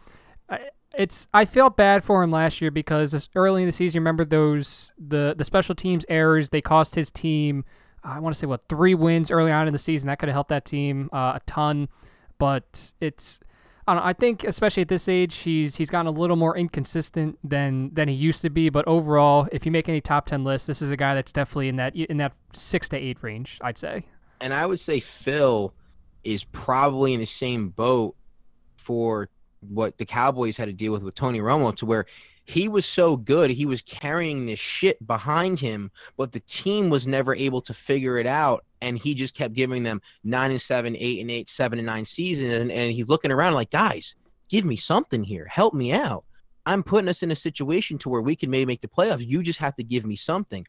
[0.95, 4.91] It's I felt bad for him last year because early in the season, remember those
[4.97, 7.65] the the special teams errors they cost his team.
[8.03, 10.33] I want to say what three wins early on in the season that could have
[10.33, 11.87] helped that team uh, a ton,
[12.37, 13.39] but it's
[13.87, 17.37] I know, I think especially at this age, he's he's gotten a little more inconsistent
[17.43, 18.69] than than he used to be.
[18.69, 21.69] But overall, if you make any top ten lists, this is a guy that's definitely
[21.69, 23.59] in that in that six to eight range.
[23.61, 24.05] I'd say.
[24.39, 25.73] And I would say Phil
[26.23, 28.15] is probably in the same boat
[28.77, 29.29] for
[29.69, 32.05] what the Cowboys had to deal with with Tony Romo, to where
[32.45, 37.07] he was so good, he was carrying this shit behind him, but the team was
[37.07, 38.65] never able to figure it out.
[38.81, 42.03] And he just kept giving them nine and seven, eight and eight, seven and nine
[42.03, 42.53] seasons.
[42.53, 44.15] And, and he's looking around like, guys,
[44.49, 45.45] give me something here.
[45.45, 46.25] Help me out.
[46.65, 49.25] I'm putting us in a situation to where we can maybe make the playoffs.
[49.25, 50.67] You just have to give me something.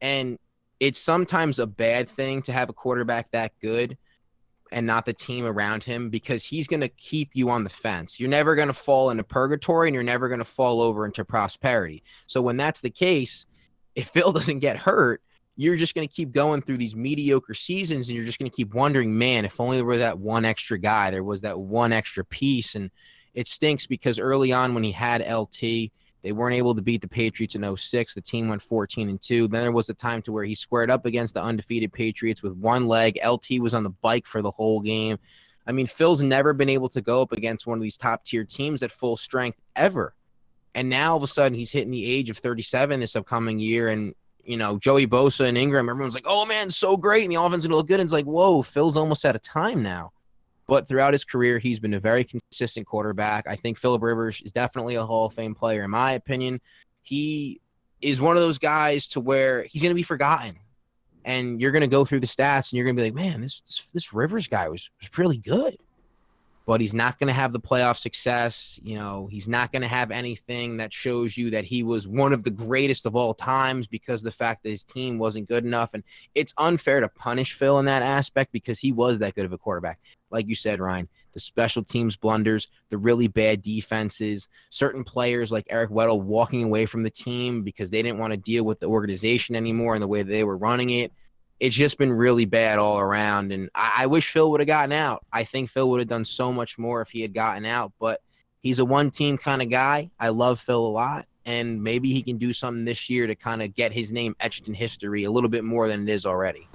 [0.00, 0.38] And
[0.80, 3.96] it's sometimes a bad thing to have a quarterback that good
[4.72, 8.18] and not the team around him because he's going to keep you on the fence.
[8.18, 11.24] You're never going to fall into purgatory and you're never going to fall over into
[11.24, 12.02] prosperity.
[12.26, 13.46] So when that's the case,
[13.94, 15.22] if Phil doesn't get hurt,
[15.56, 18.56] you're just going to keep going through these mediocre seasons and you're just going to
[18.56, 21.92] keep wondering, man, if only there were that one extra guy, there was that one
[21.92, 22.74] extra piece.
[22.74, 22.90] And
[23.34, 25.90] it stinks because early on when he had LT,
[26.22, 28.14] they weren't able to beat the Patriots in 06.
[28.14, 29.48] The team went 14 and 2.
[29.48, 32.52] Then there was a time to where he squared up against the undefeated Patriots with
[32.52, 33.18] one leg.
[33.26, 35.18] LT was on the bike for the whole game.
[35.66, 38.44] I mean, Phil's never been able to go up against one of these top tier
[38.44, 40.14] teams at full strength ever.
[40.74, 43.88] And now all of a sudden he's hitting the age of 37 this upcoming year.
[43.88, 47.24] And, you know, Joey Bosa and Ingram, everyone's like, oh man, so great.
[47.24, 48.00] And the offense going to look good.
[48.00, 50.12] And it's like, whoa, Phil's almost out of time now.
[50.72, 53.46] But throughout his career, he's been a very consistent quarterback.
[53.46, 56.62] I think Philip Rivers is definitely a Hall of Fame player, in my opinion.
[57.02, 57.60] He
[58.00, 60.56] is one of those guys to where he's going to be forgotten.
[61.26, 63.42] And you're going to go through the stats and you're going to be like, man,
[63.42, 65.76] this, this, this Rivers guy was, was really good
[66.66, 68.78] but he's not going to have the playoff success.
[68.82, 72.32] You know, he's not going to have anything that shows you that he was one
[72.32, 75.94] of the greatest of all times because the fact that his team wasn't good enough.
[75.94, 76.02] And
[76.34, 79.58] it's unfair to punish Phil in that aspect because he was that good of a
[79.58, 79.98] quarterback.
[80.30, 85.66] Like you said, Ryan, the special teams blunders, the really bad defenses, certain players like
[85.68, 88.86] Eric Weddle walking away from the team because they didn't want to deal with the
[88.86, 91.12] organization anymore and the way they were running it
[91.62, 93.52] it's just been really bad all around.
[93.52, 95.24] And I, I wish Phil would have gotten out.
[95.32, 98.20] I think Phil would have done so much more if he had gotten out, but
[98.58, 100.10] he's a one team kind of guy.
[100.18, 101.26] I love Phil a lot.
[101.46, 104.66] And maybe he can do something this year to kind of get his name etched
[104.66, 106.68] in history a little bit more than it is already.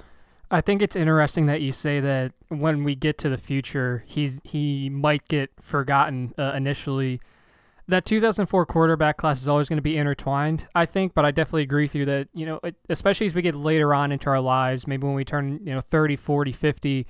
[0.50, 4.40] I think it's interesting that you say that when we get to the future, he's
[4.46, 7.20] he might get forgotten uh, initially
[7.88, 11.64] that 2004 quarterback class is always going to be intertwined, I think, but I definitely
[11.64, 14.88] agree with you that, you know, especially as we get later on into our lives,
[14.88, 17.08] maybe when we turn, you know, 30, 40, 50,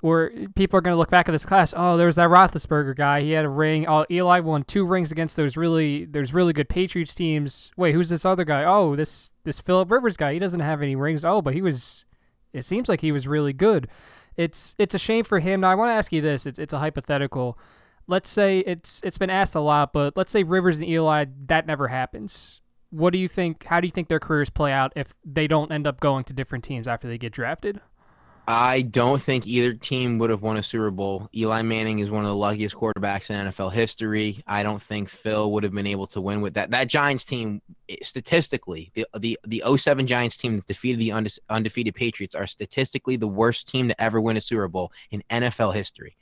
[0.00, 3.20] where people are going to look back at this class, oh, there's that Roethlisberger guy.
[3.22, 3.86] He had a ring.
[3.86, 7.72] Oh, Eli won two rings against those really, there's really good Patriots teams.
[7.76, 8.64] Wait, who's this other guy?
[8.64, 10.32] Oh, this, this Philip Rivers guy.
[10.32, 11.24] He doesn't have any rings.
[11.24, 12.04] Oh, but he was,
[12.52, 13.88] it seems like he was really good.
[14.36, 15.60] It's, it's a shame for him.
[15.60, 16.46] Now, I want to ask you this.
[16.46, 17.58] It's, it's a hypothetical
[18.10, 21.66] let's say it's it's been asked a lot, but let's say Rivers and Eli that
[21.66, 22.60] never happens.
[22.90, 23.64] What do you think?
[23.64, 26.32] How do you think their careers play out if they don't end up going to
[26.32, 27.80] different teams after they get drafted?
[28.48, 31.28] I don't think either team would have won a Super Bowl.
[31.32, 34.42] Eli Manning is one of the luckiest quarterbacks in NFL history.
[34.44, 36.72] I don't think Phil would have been able to win with that.
[36.72, 41.38] That Giants team, eh, statistically, the the the 07 Giants team that defeated the unde-
[41.48, 45.72] undefeated Patriots are statistically the worst team to ever win a Super Bowl in NFL
[45.72, 46.16] history.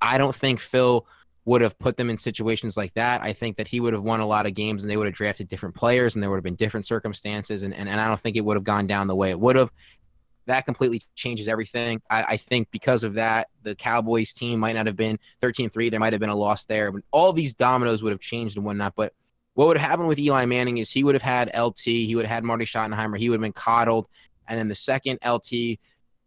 [0.00, 1.06] I don't think Phil
[1.46, 3.22] would have put them in situations like that.
[3.22, 5.14] I think that he would have won a lot of games and they would have
[5.14, 7.62] drafted different players and there would have been different circumstances.
[7.62, 9.54] And, and, and I don't think it would have gone down the way it would
[9.54, 9.70] have.
[10.46, 12.02] That completely changes everything.
[12.10, 15.88] I, I think because of that, the Cowboys team might not have been 13 3.
[15.88, 16.90] There might have been a loss there.
[16.90, 18.94] But all these dominoes would have changed and whatnot.
[18.96, 19.12] But
[19.54, 22.26] what would have happened with Eli Manning is he would have had LT, he would
[22.26, 24.08] have had Marty Schottenheimer, he would have been coddled.
[24.48, 25.78] And then the second LT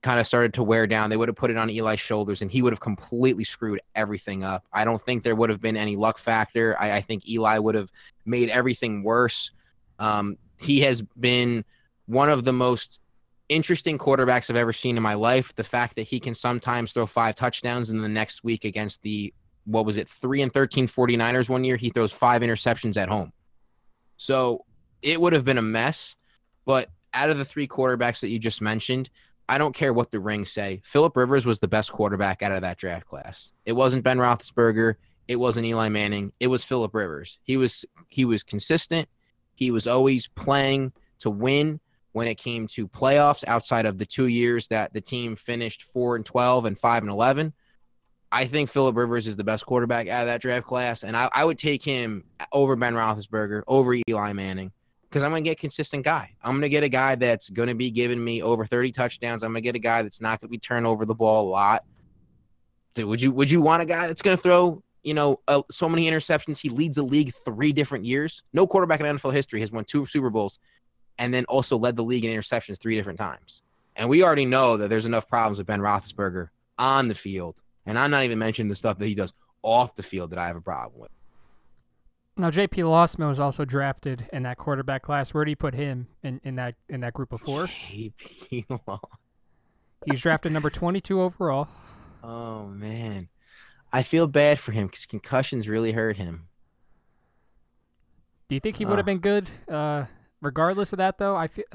[0.02, 2.50] kind of started to wear down, they would have put it on Eli's shoulders and
[2.50, 4.66] he would have completely screwed everything up.
[4.72, 6.76] I don't think there would have been any luck factor.
[6.80, 7.92] I, I think Eli would have
[8.26, 9.52] made everything worse.
[9.98, 11.66] Um, he has been
[12.06, 13.02] one of the most
[13.50, 15.54] interesting quarterbacks I've ever seen in my life.
[15.56, 19.34] The fact that he can sometimes throw five touchdowns in the next week against the,
[19.66, 23.34] what was it, 3 and 13 49ers one year, he throws five interceptions at home.
[24.18, 24.66] So
[25.02, 26.16] it would have been a mess.
[26.66, 29.10] But out of the three quarterbacks that you just mentioned,
[29.50, 30.80] I don't care what the rings say.
[30.86, 33.52] Philip Rivers was the best quarterback out of that draft class.
[33.66, 34.94] It wasn't Ben Roethlisberger.
[35.28, 36.32] It wasn't Eli Manning.
[36.40, 37.40] It was Philip Rivers.
[37.42, 39.10] He was he was consistent.
[39.56, 41.80] He was always playing to win
[42.12, 46.16] when it came to playoffs outside of the two years that the team finished 4
[46.18, 47.54] and 12 and 5 and 11.
[48.32, 51.28] I think Philip Rivers is the best quarterback out of that draft class, and I,
[51.34, 54.72] I would take him over Ben Roethlisberger, over Eli Manning,
[55.10, 56.36] because I'm going to get consistent guy.
[56.44, 59.44] I'm going to get a guy that's going to be giving me over 30 touchdowns.
[59.44, 61.48] I'm going to get a guy that's not going to be turning over the ball
[61.48, 61.84] a lot.
[62.94, 65.62] Dude, would you would you want a guy that's going to throw you know uh,
[65.72, 66.60] so many interceptions?
[66.60, 68.44] He leads the league three different years.
[68.54, 70.60] No quarterback in NFL history has won two Super Bowls,
[71.18, 73.62] and then also led the league in interceptions three different times.
[73.96, 77.98] And we already know that there's enough problems with Ben Roethlisberger on the field, and
[77.98, 80.56] I'm not even mentioning the stuff that he does off the field that I have
[80.56, 81.12] a problem with.
[82.40, 82.84] Now, J.P.
[82.84, 85.34] Losman was also drafted in that quarterback class.
[85.34, 87.68] Where do you put him in, in that in that group of four?
[87.68, 88.66] J.P.
[90.06, 91.68] He was drafted number 22 overall.
[92.24, 93.28] Oh man,
[93.92, 96.48] I feel bad for him because concussions really hurt him.
[98.48, 100.06] Do you think he would have been good, uh,
[100.42, 101.18] regardless of that?
[101.18, 101.66] Though I feel.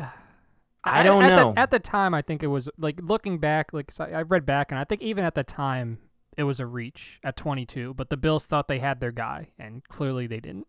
[0.82, 1.52] I don't at know.
[1.52, 3.74] The, at the time, I think it was like looking back.
[3.74, 5.98] Like so I read back, and I think even at the time,
[6.36, 7.94] it was a reach at 22.
[7.94, 10.66] But the Bills thought they had their guy, and clearly they didn't.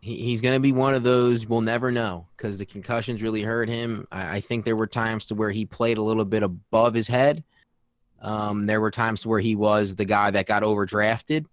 [0.00, 3.42] He, he's going to be one of those we'll never know because the concussions really
[3.42, 4.06] hurt him.
[4.10, 7.08] I, I, think there were times to where he played a little bit above his
[7.08, 7.44] head.
[8.20, 11.46] Um, there were times where he was the guy that got overdrafted.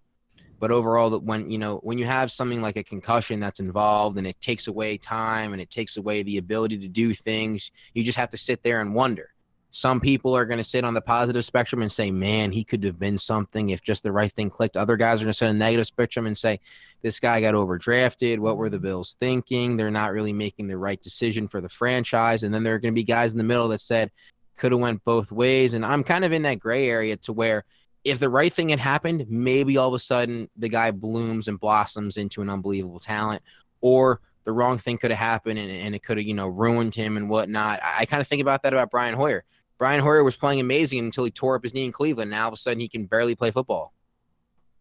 [0.60, 4.18] But overall, that when you know when you have something like a concussion that's involved
[4.18, 8.04] and it takes away time and it takes away the ability to do things, you
[8.04, 9.30] just have to sit there and wonder.
[9.72, 12.82] Some people are going to sit on the positive spectrum and say, man, he could
[12.82, 14.76] have been something if just the right thing clicked.
[14.76, 16.58] Other guys are going to sit on the negative spectrum and say,
[17.02, 18.40] this guy got overdrafted.
[18.40, 19.76] What were the Bills thinking?
[19.76, 22.42] They're not really making the right decision for the franchise.
[22.42, 24.10] And then there are going to be guys in the middle that said,
[24.56, 25.72] could have went both ways.
[25.72, 27.64] And I'm kind of in that gray area to where
[28.04, 31.58] if the right thing had happened, maybe all of a sudden the guy blooms and
[31.58, 33.42] blossoms into an unbelievable talent.
[33.80, 36.94] Or the wrong thing could have happened and, and it could have, you know, ruined
[36.94, 37.80] him and whatnot.
[37.82, 39.44] I, I kind of think about that about Brian Hoyer.
[39.80, 42.30] Brian Hoyer was playing amazing until he tore up his knee in Cleveland.
[42.30, 43.94] Now all of a sudden he can barely play football.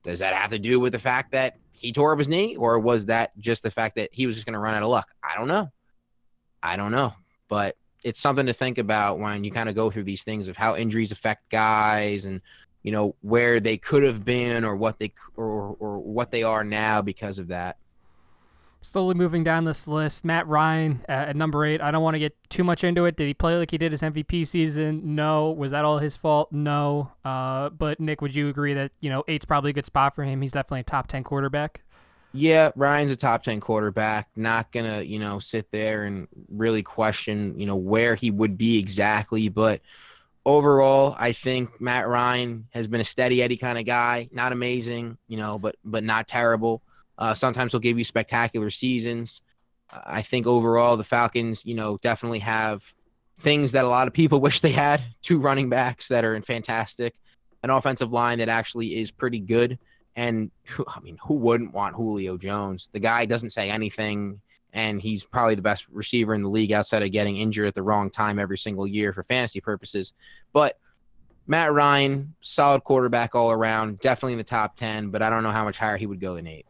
[0.04, 2.78] Does that have to do with the fact that he tore up his knee, or
[2.80, 5.08] was that just the fact that he was just going to run out of luck?
[5.24, 5.70] I don't know.
[6.62, 7.14] I don't know,
[7.48, 10.58] but it's something to think about when you kind of go through these things of
[10.58, 12.42] how injuries affect guys and
[12.84, 16.66] you know where they could have been or what they or or what they are
[16.66, 17.78] now because of that.
[18.82, 21.82] Slowly moving down this list, Matt Ryan uh, at number eight.
[21.82, 23.18] I don't want to get too much into it.
[23.18, 25.16] Did he play like he did his MVP season?
[25.16, 25.52] No.
[25.52, 26.52] Was that all his fault?
[26.54, 27.12] No.
[27.26, 30.24] Uh, but Nick, would you agree that you know eight's probably a good spot for
[30.24, 30.42] him?
[30.42, 31.82] He's definitely a top ten quarterback.
[32.32, 34.30] Yeah, Ryan's a top 10 quarterback.
[34.36, 38.56] Not going to, you know, sit there and really question, you know, where he would
[38.56, 39.50] be exactly.
[39.50, 39.82] But
[40.46, 44.30] overall, I think Matt Ryan has been a steady Eddie kind of guy.
[44.32, 46.84] Not amazing, you know, but but not terrible.
[47.20, 49.42] Uh, sometimes he'll give you spectacular seasons.
[49.92, 52.82] Uh, I think overall the Falcons, you know, definitely have
[53.38, 55.04] things that a lot of people wish they had.
[55.22, 57.14] Two running backs that are in fantastic,
[57.62, 59.78] an offensive line that actually is pretty good.
[60.16, 60.50] And
[60.88, 62.90] I mean, who wouldn't want Julio Jones?
[62.92, 64.40] The guy doesn't say anything,
[64.72, 67.84] and he's probably the best receiver in the league outside of getting injured at the
[67.84, 70.14] wrong time every single year for fantasy purposes.
[70.54, 70.80] But
[71.48, 75.52] Matt Ryan, solid quarterback all around, definitely in the top 10, but I don't know
[75.52, 76.68] how much higher he would go than eight.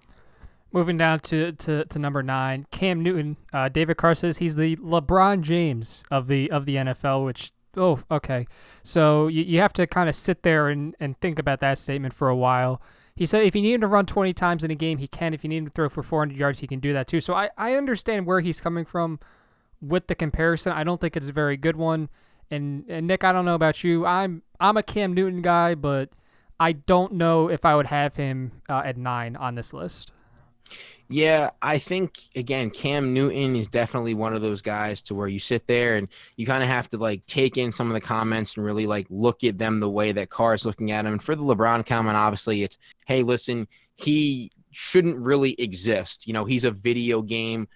[0.72, 3.38] Moving down to, to, to number nine, Cam Newton.
[3.52, 8.00] Uh, David Carr says he's the LeBron James of the of the NFL, which oh
[8.12, 8.46] okay.
[8.84, 12.14] So you, you have to kind of sit there and, and think about that statement
[12.14, 12.82] for a while.
[13.16, 15.34] He said if you need him to run 20 times in a game, he can.
[15.34, 17.20] If you need him to throw for 400 yards, he can do that too.
[17.20, 19.20] So I, I understand where he's coming from
[19.82, 20.72] with the comparison.
[20.72, 22.10] I don't think it's a very good one.
[22.52, 24.06] And, and Nick, I don't know about you.
[24.06, 26.10] I'm I'm a Cam Newton guy, but
[26.60, 30.12] I don't know if I would have him uh, at nine on this list.
[31.12, 35.40] Yeah, I think again, Cam Newton is definitely one of those guys to where you
[35.40, 38.56] sit there and you kind of have to like take in some of the comments
[38.56, 41.14] and really like look at them the way that Carr is looking at him.
[41.14, 42.78] And for the LeBron comment, obviously, it's
[43.08, 46.28] hey, listen, he shouldn't really exist.
[46.28, 47.68] You know, he's a video game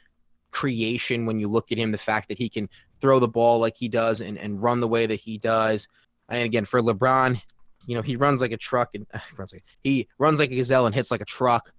[0.52, 1.92] creation when you look at him.
[1.92, 2.70] The fact that he can
[3.02, 5.88] throw the ball like he does and, and run the way that he does.
[6.30, 7.42] And again, for LeBron,
[7.88, 10.56] you know, he runs like a truck and uh, runs like, he runs like a
[10.56, 11.72] gazelle and hits like a truck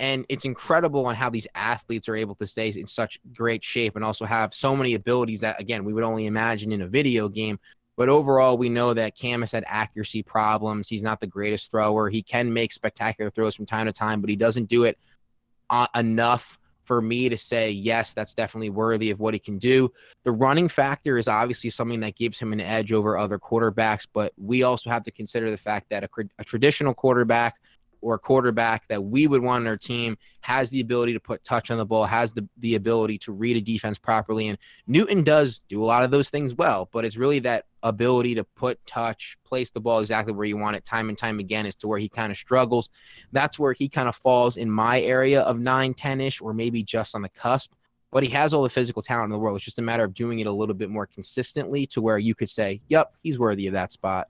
[0.00, 3.94] and it's incredible on how these athletes are able to stay in such great shape
[3.96, 7.28] and also have so many abilities that again we would only imagine in a video
[7.28, 7.58] game.
[7.96, 10.88] But overall we know that Cam has had accuracy problems.
[10.88, 12.10] He's not the greatest thrower.
[12.10, 14.98] He can make spectacular throws from time to time but he doesn't do it
[15.70, 19.92] uh, enough for me to say yes that's definitely worthy of what he can do.
[20.24, 24.32] The running factor is obviously something that gives him an edge over other quarterbacks but
[24.36, 26.08] we also have to consider the fact that a,
[26.40, 27.56] a traditional quarterback
[28.04, 31.70] or quarterback that we would want on our team has the ability to put touch
[31.70, 34.48] on the ball, has the, the ability to read a defense properly.
[34.48, 38.34] And Newton does do a lot of those things well, but it's really that ability
[38.34, 41.64] to put touch, place the ball exactly where you want it time and time again
[41.64, 42.90] is to where he kind of struggles.
[43.32, 46.82] That's where he kind of falls in my area of 9 10 ish, or maybe
[46.82, 47.72] just on the cusp.
[48.12, 49.56] But he has all the physical talent in the world.
[49.56, 52.34] It's just a matter of doing it a little bit more consistently to where you
[52.34, 54.28] could say, yep, he's worthy of that spot.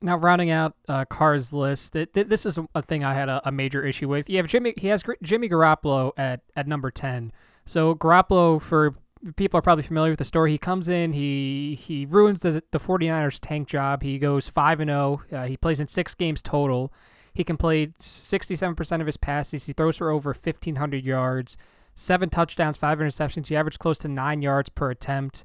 [0.00, 3.52] Now, rounding out uh, Carr's list, it, this is a thing I had a, a,
[3.52, 4.28] major issue with.
[4.28, 4.74] You have Jimmy.
[4.76, 7.32] He has Jimmy Garoppolo at at number ten.
[7.64, 8.94] So Garoppolo, for
[9.36, 10.52] people are probably familiar with the story.
[10.52, 14.02] He comes in, he he ruins the, the 49ers tank job.
[14.02, 15.22] He goes five and zero.
[15.32, 15.36] Oh.
[15.36, 16.92] Uh, he plays in six games total.
[17.34, 19.66] He can play 67% of his passes.
[19.66, 21.58] He throws for over 1,500 yards,
[21.94, 23.48] seven touchdowns, five interceptions.
[23.48, 25.44] He averaged close to nine yards per attempt.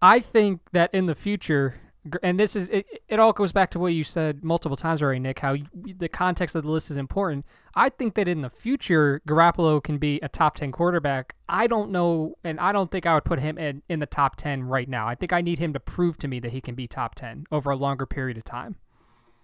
[0.00, 1.74] I think that in the future,
[2.22, 5.20] and this is it, it all goes back to what you said multiple times already
[5.20, 7.46] nick how you, the context of the list is important.
[7.74, 11.34] I think that in the future garoppolo can be a top 10 quarterback.
[11.48, 14.36] I don't know and i don't think i would put him in, in the top
[14.36, 15.06] 10 right now.
[15.06, 17.46] I think i need him to prove to me that he can be top 10
[17.52, 18.76] over a longer period of time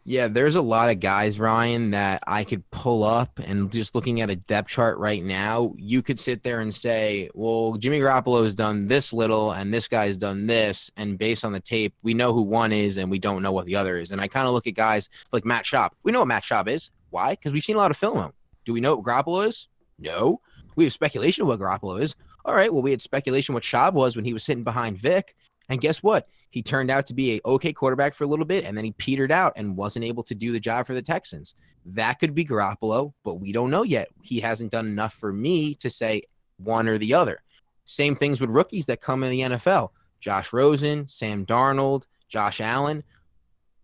[0.08, 4.22] yeah, there's a lot of guys, Ryan, that I could pull up and just looking
[4.22, 8.42] at a depth chart right now, you could sit there and say, well, Jimmy Garoppolo
[8.42, 10.90] has done this little and this guy's done this.
[10.96, 13.66] And based on the tape, we know who one is and we don't know what
[13.66, 14.10] the other is.
[14.10, 15.90] And I kind of look at guys like Matt Schaub.
[16.04, 16.90] We know what Matt Schaub is.
[17.10, 17.32] Why?
[17.32, 18.32] Because we've seen a lot of film him.
[18.64, 19.68] Do we know what Garoppolo is?
[19.98, 20.40] No.
[20.74, 22.14] We have speculation of what Garoppolo is.
[22.46, 22.72] All right.
[22.72, 25.36] Well, we had speculation what Schaub was when he was sitting behind Vic.
[25.68, 26.28] And guess what?
[26.50, 28.92] He turned out to be a okay quarterback for a little bit, and then he
[28.92, 31.54] petered out and wasn't able to do the job for the Texans.
[31.84, 34.08] That could be Garoppolo, but we don't know yet.
[34.22, 36.22] He hasn't done enough for me to say
[36.56, 37.42] one or the other.
[37.84, 39.90] Same things with rookies that come in the NFL.
[40.20, 43.04] Josh Rosen, Sam Darnold, Josh Allen,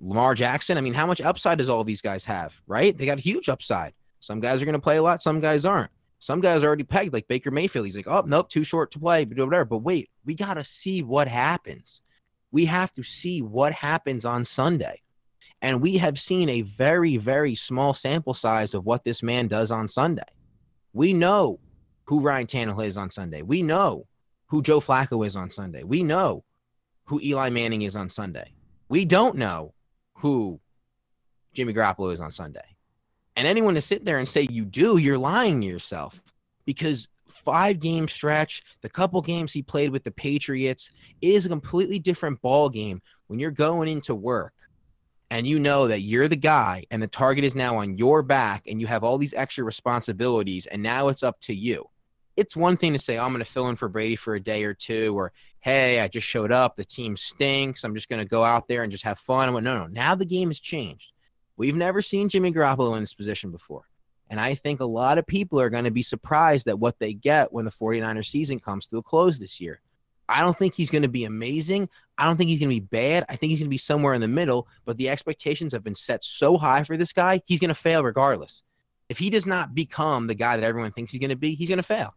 [0.00, 0.76] Lamar Jackson.
[0.76, 2.96] I mean, how much upside does all these guys have, right?
[2.96, 3.94] They got huge upside.
[4.20, 5.90] Some guys are going to play a lot, some guys aren't.
[6.18, 7.84] Some guys are already pegged, like Baker Mayfield.
[7.84, 9.66] He's like, oh, nope, too short to play, but whatever.
[9.66, 12.00] But wait, we got to see what happens.
[12.54, 15.02] We have to see what happens on Sunday.
[15.60, 19.72] And we have seen a very, very small sample size of what this man does
[19.72, 20.22] on Sunday.
[20.92, 21.58] We know
[22.04, 23.42] who Ryan Tannehill is on Sunday.
[23.42, 24.06] We know
[24.46, 25.82] who Joe Flacco is on Sunday.
[25.82, 26.44] We know
[27.06, 28.52] who Eli Manning is on Sunday.
[28.88, 29.74] We don't know
[30.18, 30.60] who
[31.54, 32.76] Jimmy Garoppolo is on Sunday.
[33.34, 36.22] And anyone to sit there and say you do, you're lying to yourself
[36.66, 41.50] because five game stretch, the couple games he played with the Patriots, it is a
[41.50, 44.54] completely different ball game when you're going into work
[45.30, 48.66] and you know that you're the guy and the target is now on your back
[48.66, 51.88] and you have all these extra responsibilities and now it's up to you.
[52.36, 54.40] It's one thing to say, oh, I'm going to fill in for Brady for a
[54.40, 56.74] day or two, or hey, I just showed up.
[56.74, 57.84] The team stinks.
[57.84, 59.48] I'm just going to go out there and just have fun.
[59.48, 59.86] I went, no, no.
[59.86, 61.12] Now the game has changed.
[61.56, 63.84] We've never seen Jimmy Garoppolo in this position before.
[64.34, 67.14] And I think a lot of people are going to be surprised at what they
[67.14, 69.80] get when the 49ers season comes to a close this year.
[70.28, 71.88] I don't think he's going to be amazing.
[72.18, 73.24] I don't think he's going to be bad.
[73.28, 75.94] I think he's going to be somewhere in the middle, but the expectations have been
[75.94, 78.64] set so high for this guy, he's going to fail regardless.
[79.08, 81.68] If he does not become the guy that everyone thinks he's going to be, he's
[81.68, 82.16] going to fail.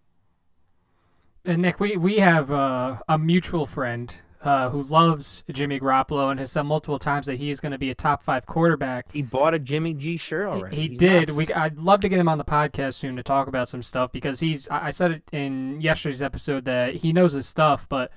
[1.46, 6.40] And Nick, we, we have uh, a mutual friend uh, who loves Jimmy Garoppolo and
[6.40, 9.12] has said multiple times that he is going to be a top five quarterback.
[9.12, 10.76] He bought a Jimmy G shirt already.
[10.76, 11.32] He, he did.
[11.32, 14.12] We I'd love to get him on the podcast soon to talk about some stuff
[14.12, 14.70] because he's.
[14.70, 18.12] I said it in yesterday's episode that he knows his stuff, but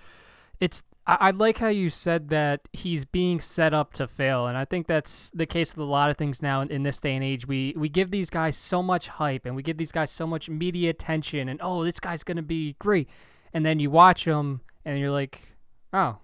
[0.61, 0.83] it's.
[1.07, 4.67] I, I like how you said that he's being set up to fail, and I
[4.67, 7.25] think that's the case with a lot of things now in, in this day and
[7.25, 7.47] age.
[7.47, 10.51] We we give these guys so much hype and we give these guys so much
[10.51, 13.09] media attention, and oh, this guy's going to be great,
[13.55, 15.50] and then you watch him and you're like
[15.93, 16.19] Oh,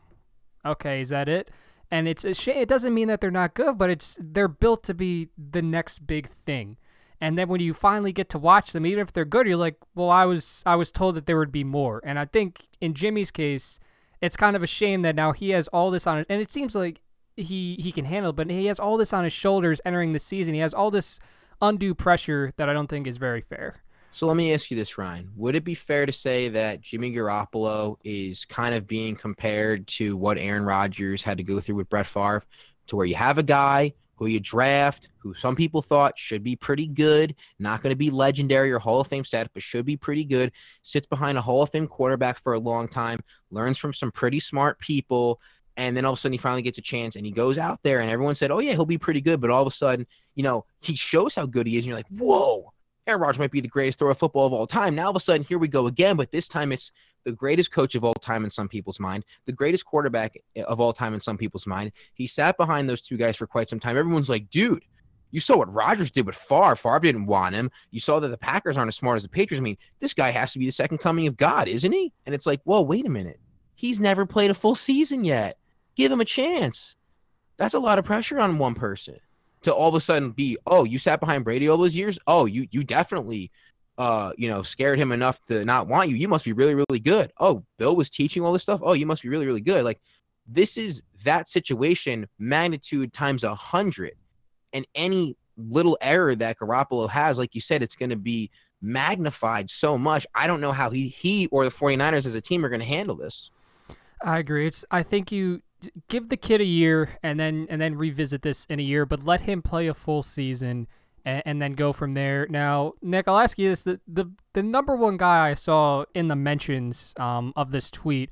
[0.65, 1.01] okay.
[1.01, 1.51] Is that it?
[1.91, 2.57] And it's a shame.
[2.57, 6.07] It doesn't mean that they're not good, but it's they're built to be the next
[6.07, 6.77] big thing.
[7.21, 9.77] And then when you finally get to watch them, even if they're good, you're like,
[9.95, 12.01] well, I was I was told that there would be more.
[12.05, 13.79] And I think in Jimmy's case,
[14.21, 16.53] it's kind of a shame that now he has all this on it, and it
[16.53, 17.01] seems like
[17.37, 20.19] he he can handle, it, but he has all this on his shoulders entering the
[20.19, 20.55] season.
[20.55, 21.21] He has all this
[21.61, 23.83] undue pressure that I don't think is very fair.
[24.17, 25.31] So let me ask you this, Ryan.
[25.37, 30.17] Would it be fair to say that Jimmy Garoppolo is kind of being compared to
[30.17, 32.43] what Aaron Rodgers had to go through with Brett Favre,
[32.87, 36.57] to where you have a guy who you draft, who some people thought should be
[36.57, 39.99] pretty good, not going to be legendary or Hall of Fame set, but should be
[39.99, 40.51] pretty good,
[40.81, 44.39] sits behind a Hall of Fame quarterback for a long time, learns from some pretty
[44.41, 45.43] smart people,
[45.77, 47.81] and then all of a sudden he finally gets a chance and he goes out
[47.83, 50.07] there and everyone said, oh yeah, he'll be pretty good, but all of a sudden,
[50.35, 52.73] you know, he shows how good he is and you're like, whoa,
[53.07, 54.95] Aaron Rodgers might be the greatest thrower of football of all time.
[54.95, 56.91] Now all of a sudden, here we go again, but this time it's
[57.25, 60.37] the greatest coach of all time in some people's mind, the greatest quarterback
[60.67, 61.93] of all time in some people's mind.
[62.15, 63.97] He sat behind those two guys for quite some time.
[63.97, 64.83] Everyone's like, dude,
[65.31, 66.77] You saw what Rodgers did with Favre.
[66.77, 67.71] Favre didn't want him.
[67.91, 69.61] You saw that the Packers aren't as smart as the Patriots.
[69.61, 72.13] I mean, this guy has to be the second coming of God, isn't he?
[72.25, 73.41] And it's like, well, wait a minute.
[73.75, 75.59] He's never played a full season yet.
[75.97, 76.97] Give him a chance.
[77.57, 79.19] That's a lot of pressure on one person
[79.67, 82.19] to all of a sudden be, oh, you sat behind Brady all those years.
[82.27, 83.51] Oh, you you definitely
[83.99, 86.17] uh, you know, scared him enough to not want you.
[86.17, 87.33] You must be really, really good.
[87.41, 88.81] Oh, Bill was teaching all this stuff.
[88.83, 89.85] Oh, you must be really, really good.
[89.85, 90.01] Like
[90.47, 94.13] this is that situation magnitude times a hundred.
[94.73, 98.51] And any little error that Garoppolo has, like you said, it's going to be
[98.83, 100.27] magnified so much.
[100.35, 102.87] I don't know how he he or the 49ers as a team are going to
[102.87, 103.51] handle this.
[104.23, 104.67] I agree.
[104.67, 105.63] It's I think you
[106.09, 109.25] give the kid a year and then and then revisit this in a year, but
[109.25, 110.87] let him play a full season
[111.25, 112.47] and, and then go from there.
[112.49, 116.29] Now, Nick, I'll ask you this: the the, the number one guy I saw in
[116.29, 118.31] the mentions um, of this tweet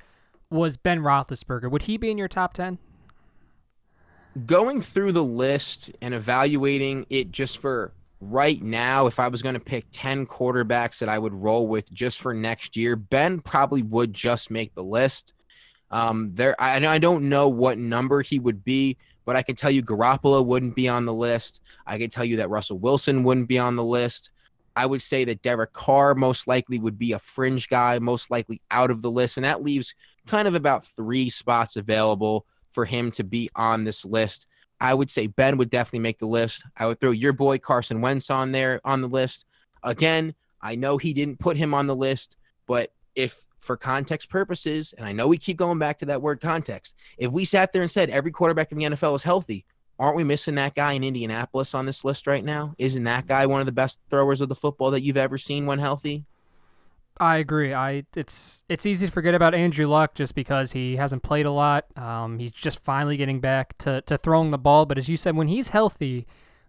[0.50, 1.70] was Ben Roethlisberger.
[1.70, 2.78] Would he be in your top ten?
[4.46, 9.54] Going through the list and evaluating it just for right now, if I was going
[9.54, 13.82] to pick 10 quarterbacks that I would roll with just for next year, Ben probably
[13.82, 15.32] would just make the list.
[15.94, 19.70] Um, there, I, I don't know what number he would be, but I can tell
[19.70, 21.60] you Garoppolo wouldn't be on the list.
[21.86, 24.30] I can tell you that Russell Wilson wouldn't be on the list.
[24.74, 28.60] I would say that Derek Carr most likely would be a fringe guy, most likely
[28.72, 29.36] out of the list.
[29.36, 29.94] And that leaves
[30.26, 34.48] kind of about three spots available for him to be on this list.
[34.80, 36.64] I would say Ben would definitely make the list.
[36.76, 39.46] I would throw your boy Carson Wentz on there on the list.
[39.84, 42.36] Again, I know he didn't put him on the list,
[42.66, 46.40] but if for context purposes, and I know we keep going back to that word
[46.40, 49.64] context, if we sat there and said every quarterback in the NFL is healthy,
[49.98, 52.74] aren't we missing that guy in Indianapolis on this list right now?
[52.78, 55.66] Isn't that guy one of the best throwers of the football that you've ever seen
[55.66, 56.24] when healthy?
[57.18, 57.72] I agree.
[57.72, 61.50] I it's it's easy to forget about Andrew Luck just because he hasn't played a
[61.50, 61.86] lot.
[61.96, 64.84] Um, he's just finally getting back to, to throwing the ball.
[64.84, 66.26] But as you said, when he's healthy,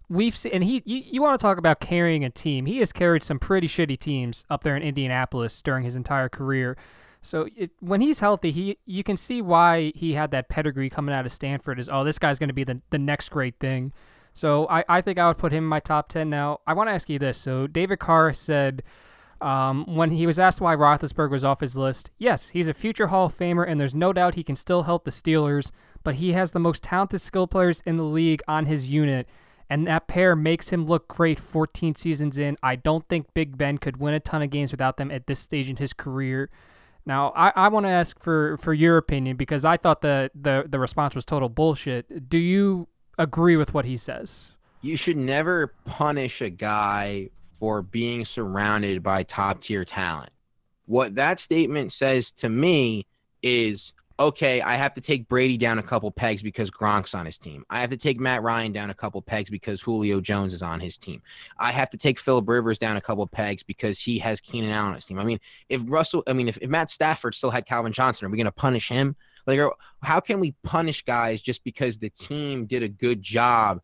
[0.10, 2.66] we've seen, and he you, you want to talk about carrying a team.
[2.66, 6.78] He has carried some pretty shitty teams up there in Indianapolis during his entire career.
[7.22, 11.14] So it, when he's healthy, he you can see why he had that pedigree coming
[11.14, 11.80] out of Stanford.
[11.80, 13.94] Is oh this guy's going to be the the next great thing.
[14.34, 16.30] So I, I think I would put him in my top ten.
[16.30, 17.38] Now I want to ask you this.
[17.38, 18.84] So David Carr said.
[19.42, 23.08] Um, when he was asked why Roethlisberger was off his list, yes, he's a future
[23.08, 25.72] Hall of Famer, and there's no doubt he can still help the Steelers.
[26.04, 29.28] But he has the most talented skill players in the league on his unit,
[29.70, 32.58] and that pair makes him look great 14 seasons in.
[32.62, 35.40] I don't think Big Ben could win a ton of games without them at this
[35.40, 36.50] stage in his career.
[37.06, 40.66] Now, I, I want to ask for, for your opinion because I thought the, the,
[40.68, 42.30] the response was total bullshit.
[42.30, 42.88] Do you
[43.18, 44.52] agree with what he says?
[44.82, 50.32] You should never punish a guy for being surrounded by top tier talent.
[50.86, 53.08] What that statement says to me
[53.42, 57.38] is okay, I have to take Brady down a couple pegs because Gronk's on his
[57.38, 57.66] team.
[57.70, 60.80] I have to take Matt Ryan down a couple pegs because Julio Jones is on
[60.80, 61.22] his team.
[61.58, 64.90] I have to take Philip Rivers down a couple pegs because he has Keenan Allen
[64.90, 65.20] on his team.
[65.20, 65.40] I mean,
[65.70, 68.46] if Russell, I mean, if, if Matt Stafford still had Calvin Johnson, are we going
[68.46, 69.16] to punish him?
[69.46, 69.60] Like,
[70.02, 73.82] how can we punish guys just because the team did a good job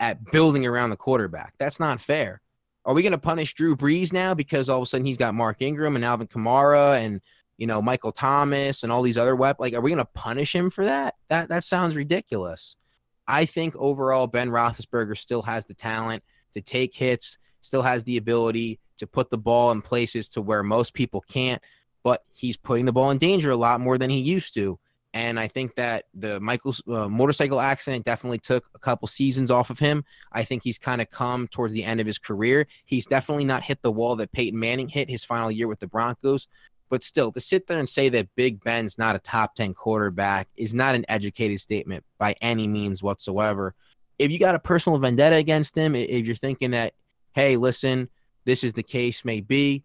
[0.00, 1.54] at building around the quarterback?
[1.58, 2.40] That's not fair.
[2.86, 5.34] Are we going to punish Drew Brees now because all of a sudden he's got
[5.34, 7.20] Mark Ingram and Alvin Kamara and
[7.56, 9.60] you know, Michael Thomas and all these other weapons.
[9.60, 11.14] Like, are we going to punish him for that?
[11.28, 12.76] That that sounds ridiculous.
[13.26, 18.16] I think overall, Ben Roethlisberger still has the talent to take hits, still has the
[18.16, 21.62] ability to put the ball in places to where most people can't.
[22.02, 24.78] But he's putting the ball in danger a lot more than he used to.
[25.14, 29.70] And I think that the Michael's uh, motorcycle accident definitely took a couple seasons off
[29.70, 30.04] of him.
[30.32, 32.66] I think he's kind of come towards the end of his career.
[32.84, 35.86] He's definitely not hit the wall that Peyton Manning hit his final year with the
[35.86, 36.48] Broncos.
[36.90, 40.48] But still, to sit there and say that Big Ben's not a top 10 quarterback
[40.56, 43.74] is not an educated statement by any means whatsoever.
[44.18, 46.94] If you got a personal vendetta against him, if you're thinking that,
[47.32, 48.10] hey, listen,
[48.44, 49.82] this is the case, may be,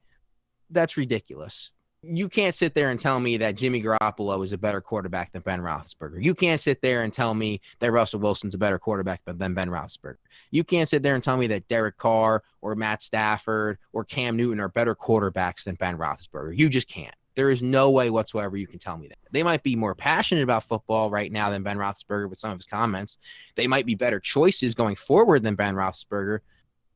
[0.69, 1.71] that's ridiculous
[2.01, 5.41] you can't sit there and tell me that Jimmy Garoppolo is a better quarterback than
[5.41, 6.23] Ben Roethlisberger.
[6.23, 9.69] You can't sit there and tell me that Russell Wilson's a better quarterback than Ben
[9.69, 10.17] Roethlisberger.
[10.51, 14.37] You can't sit there and tell me that Derek Carr or Matt Stafford or Cam
[14.37, 16.57] Newton are better quarterbacks than Ben Roethlisberger.
[16.57, 17.13] You just can't.
[17.35, 19.17] There is no way whatsoever you can tell me that.
[19.31, 22.57] They might be more passionate about football right now than Ben Roethlisberger with some of
[22.57, 23.17] his comments.
[23.55, 26.39] They might be better choices going forward than Ben Roethlisberger.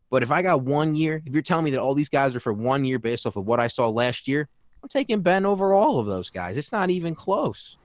[0.10, 2.39] But if I got one year, if you're telling me that all these guys are
[2.39, 4.47] for one year based off of what I saw last year,
[4.84, 6.58] I'm taking Ben over all of those guys.
[6.58, 7.78] It's not even close.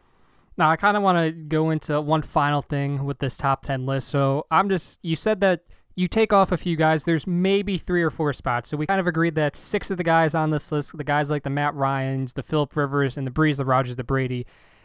[0.57, 3.87] Now, I kind of want to go into one final thing with this top 10
[3.87, 4.09] list.
[4.09, 5.63] So I'm just, you said that
[5.95, 7.05] you take off a few guys.
[7.05, 8.71] There's maybe three or four spots.
[8.71, 11.31] So we kind of agreed that six of the guys on this list, the guys
[11.31, 14.45] like the Matt Ryans, the Philip Rivers, and the Brees, the Rodgers, the Brady,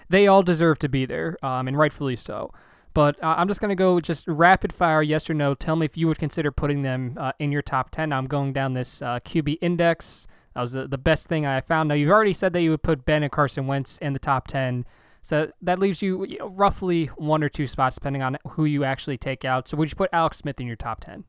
[0.09, 2.53] they all deserve to be there, um, and rightfully so.
[2.93, 5.55] But uh, I'm just going to go just rapid fire, yes or no.
[5.55, 8.09] Tell me if you would consider putting them uh, in your top 10.
[8.09, 10.27] Now I'm going down this uh, QB index.
[10.53, 11.89] That was the, the best thing I found.
[11.89, 14.47] Now, you've already said that you would put Ben and Carson Wentz in the top
[14.47, 14.85] 10.
[15.21, 18.83] So that leaves you, you know, roughly one or two spots, depending on who you
[18.83, 19.67] actually take out.
[19.67, 21.23] So would you put Alex Smith in your top 10?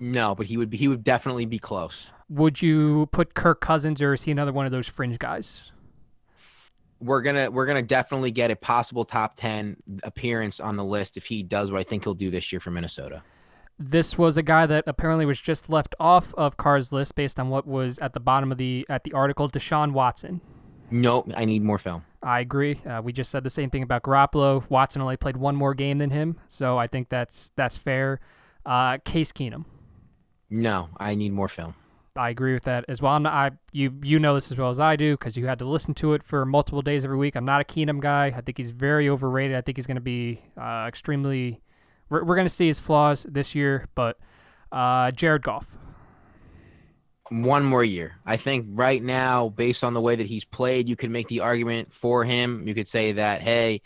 [0.00, 2.12] No, but he would be, he would definitely be close.
[2.28, 5.72] Would you put Kirk Cousins, or is he another one of those fringe guys?
[7.00, 11.26] we're gonna we're gonna definitely get a possible top 10 appearance on the list if
[11.26, 13.22] he does what i think he'll do this year for minnesota
[13.78, 17.48] this was a guy that apparently was just left off of carr's list based on
[17.48, 20.40] what was at the bottom of the at the article deshaun watson
[20.90, 24.02] nope i need more film i agree uh, we just said the same thing about
[24.02, 28.20] garoppolo watson only played one more game than him so i think that's that's fair
[28.66, 29.64] uh, case keenum
[30.50, 31.74] no i need more film
[32.18, 33.18] I agree with that as well.
[33.20, 35.64] Not, I you you know this as well as I do because you had to
[35.64, 37.36] listen to it for multiple days every week.
[37.36, 38.34] I'm not a Keenum guy.
[38.36, 39.56] I think he's very overrated.
[39.56, 41.60] I think he's going to be uh, extremely.
[42.08, 44.18] We're, we're going to see his flaws this year, but
[44.72, 45.76] uh, Jared Goff.
[47.30, 48.16] One more year.
[48.24, 51.40] I think right now, based on the way that he's played, you could make the
[51.40, 52.66] argument for him.
[52.66, 53.82] You could say that, hey,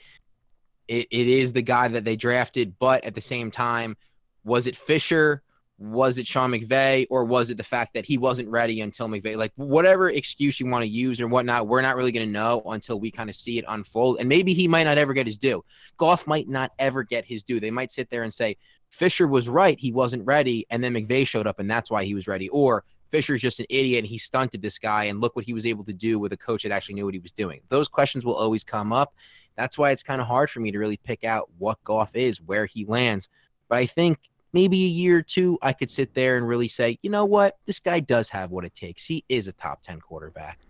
[0.86, 3.96] it, it is the guy that they drafted, but at the same time,
[4.44, 5.42] was it Fisher?
[5.82, 9.36] Was it Sean McVay or was it the fact that he wasn't ready until McVay?
[9.36, 12.62] Like whatever excuse you want to use or whatnot, we're not really going to know
[12.66, 14.18] until we kind of see it unfold.
[14.20, 15.64] And maybe he might not ever get his due.
[15.96, 17.58] Goff might not ever get his due.
[17.58, 18.56] They might sit there and say
[18.90, 22.14] Fisher was right, he wasn't ready, and then McVay showed up and that's why he
[22.14, 22.48] was ready.
[22.50, 25.66] Or Fisher's just an idiot and he stunted this guy and look what he was
[25.66, 27.60] able to do with a coach that actually knew what he was doing.
[27.70, 29.14] Those questions will always come up.
[29.56, 32.40] That's why it's kind of hard for me to really pick out what Goff is,
[32.40, 33.28] where he lands.
[33.68, 34.18] But I think
[34.52, 37.56] maybe a year or two, I could sit there and really say, you know what,
[37.64, 39.06] this guy does have what it takes.
[39.06, 40.60] He is a top 10 quarterback.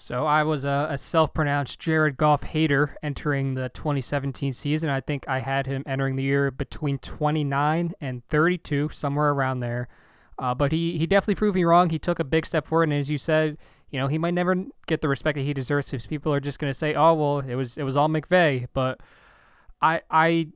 [0.00, 4.90] So I was a, a self-pronounced Jared Goff hater entering the 2017 season.
[4.90, 9.88] I think I had him entering the year between 29 and 32, somewhere around there.
[10.38, 11.90] Uh, but he, he definitely proved me wrong.
[11.90, 13.58] He took a big step forward, and as you said,
[13.90, 16.58] you know he might never get the respect that he deserves because people are just
[16.58, 19.00] going to say, "Oh well, it was it was all McVay." But
[19.80, 20.48] I I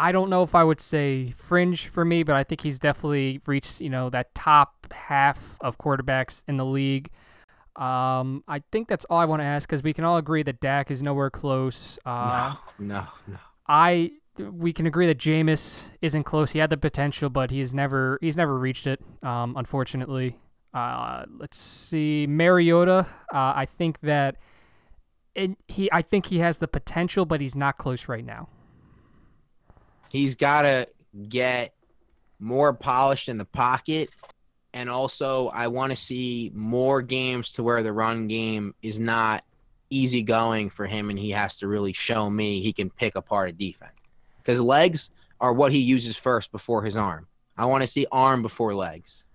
[0.00, 3.38] I don't know if I would say fringe for me, but I think he's definitely
[3.44, 7.10] reached, you know, that top half of quarterbacks in the league.
[7.76, 10.58] Um, I think that's all I want to ask because we can all agree that
[10.58, 11.98] Dak is nowhere close.
[12.06, 13.36] Uh, no, no, no.
[13.68, 16.52] I we can agree that Jameis isn't close.
[16.52, 19.02] He had the potential, but he's never he's never reached it.
[19.22, 20.38] Um, unfortunately.
[20.72, 23.06] Uh, let's see, Mariota.
[23.34, 24.36] Uh, I think that
[25.34, 28.48] it, he I think he has the potential, but he's not close right now.
[30.10, 30.88] He's got to
[31.28, 31.74] get
[32.38, 34.10] more polished in the pocket.
[34.72, 39.44] And also, I want to see more games to where the run game is not
[39.90, 43.48] easy going for him and he has to really show me he can pick apart
[43.48, 43.94] a defense.
[44.38, 47.26] Because legs are what he uses first before his arm.
[47.56, 49.26] I want to see arm before legs.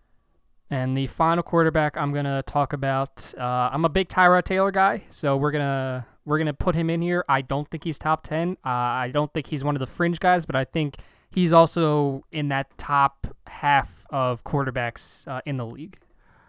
[0.69, 3.33] And the final quarterback I'm gonna talk about.
[3.37, 7.01] Uh, I'm a big Tyrod Taylor guy, so we're gonna we're gonna put him in
[7.01, 7.23] here.
[7.29, 8.57] I don't think he's top ten.
[8.65, 10.97] Uh, I don't think he's one of the fringe guys, but I think
[11.29, 15.97] he's also in that top half of quarterbacks uh, in the league.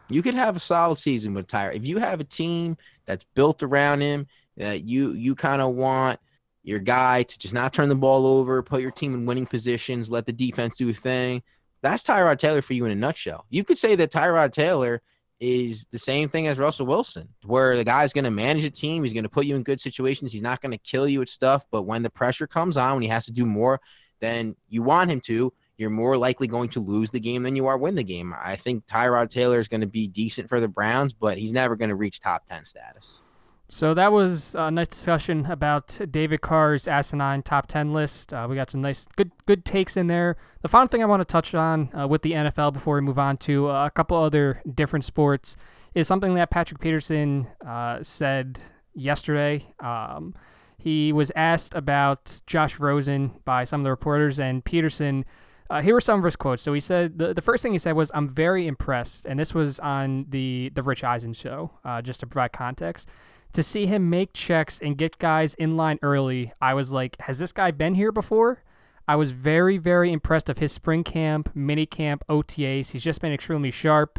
[0.09, 3.63] You could have a solid season with Tyrod if you have a team that's built
[3.63, 6.21] around him that you you kind of want
[6.63, 10.11] your guy to just not turn the ball over, put your team in winning positions,
[10.11, 11.43] let the defense do a thing.
[11.83, 13.47] That's Tyrod Taylor for you in a nutshell.
[13.51, 15.03] You could say that Tyrod Taylor
[15.39, 19.03] is the same thing as Russell Wilson, where the guy's going to manage a team.
[19.03, 20.33] He's going to put you in good situations.
[20.33, 21.67] He's not going to kill you with stuff.
[21.71, 23.81] But when the pressure comes on, when he has to do more
[24.21, 27.67] than you want him to, you're more likely going to lose the game than you
[27.67, 28.35] are win the game.
[28.39, 31.77] I think Tyrod Taylor is going to be decent for the Browns, but he's never
[31.77, 33.21] going to reach top 10 status.
[33.69, 38.33] So that was a nice discussion about David Carr's asinine top ten list.
[38.33, 40.37] Uh, we got some nice, good, good takes in there.
[40.63, 43.19] The final thing I want to touch on uh, with the NFL before we move
[43.19, 45.57] on to uh, a couple other different sports
[45.95, 48.61] is something that Patrick Peterson uh, said
[48.95, 49.67] yesterday.
[49.81, 50.35] Um,
[50.79, 55.25] he was asked about Josh Rosen by some of the reporters, and Peterson.
[55.69, 56.63] Uh, here were some of his quotes.
[56.63, 59.55] So he said the, the first thing he said was, "I'm very impressed," and this
[59.55, 63.09] was on the the Rich Eisen show, uh, just to provide context
[63.57, 67.39] to see him make checks and get guys in line early, I was like, has
[67.39, 68.63] this guy been here before?
[69.09, 72.91] I was very, very impressed of his spring camp, mini camp, OTAs.
[72.91, 74.19] He's just been extremely sharp.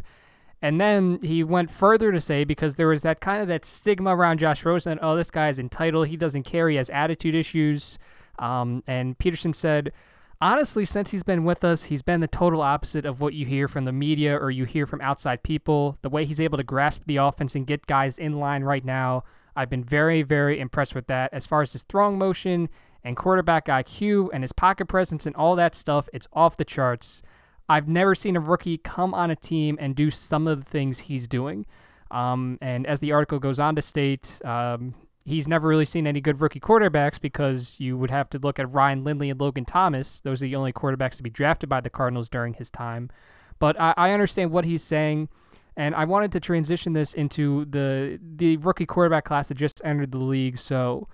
[0.60, 4.16] And then he went further to say because there was that kind of that stigma
[4.16, 4.98] around Josh Rosen.
[5.00, 6.08] Oh, this guy is entitled.
[6.08, 6.68] He doesn't care.
[6.68, 7.96] He has attitude issues.
[8.40, 9.92] Um, and Peterson said,
[10.40, 13.68] honestly, since he's been with us, he's been the total opposite of what you hear
[13.68, 15.96] from the media or you hear from outside people.
[16.02, 19.24] The way he's able to grasp the offense and get guys in line right now,
[19.56, 21.32] I've been very, very impressed with that.
[21.32, 22.68] As far as his throwing motion
[23.02, 27.22] and quarterback IQ and his pocket presence and all that stuff, it's off the charts.
[27.68, 31.00] I've never seen a rookie come on a team and do some of the things
[31.00, 31.66] he's doing.
[32.10, 34.94] Um, and as the article goes on to state, um,
[35.28, 38.72] he's never really seen any good rookie quarterbacks because you would have to look at
[38.72, 40.20] Ryan Lindley and Logan Thomas.
[40.20, 43.10] Those are the only quarterbacks to be drafted by the Cardinals during his time.
[43.58, 45.28] But I, I understand what he's saying.
[45.76, 50.10] And I wanted to transition this into the the rookie quarterback class that just entered
[50.10, 50.58] the league.
[50.58, 51.06] So,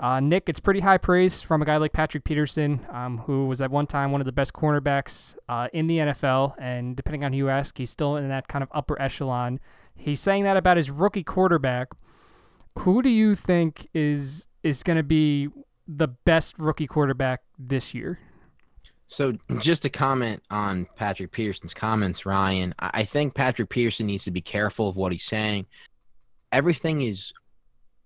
[0.00, 3.62] uh, Nick, it's pretty high praise from a guy like Patrick Peterson, um, who was
[3.62, 6.54] at one time one of the best cornerbacks uh, in the NFL.
[6.58, 9.60] And depending on who you ask, he's still in that kind of upper echelon.
[9.94, 11.92] He's saying that about his rookie quarterback.
[12.80, 15.48] Who do you think is is going to be
[15.86, 18.18] the best rookie quarterback this year?
[19.06, 24.30] So, just to comment on Patrick Peterson's comments, Ryan, I think Patrick Peterson needs to
[24.30, 25.66] be careful of what he's saying.
[26.50, 27.32] Everything is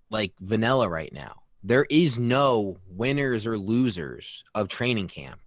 [0.09, 1.33] like vanilla right now.
[1.63, 5.39] There is no winners or losers of training camp.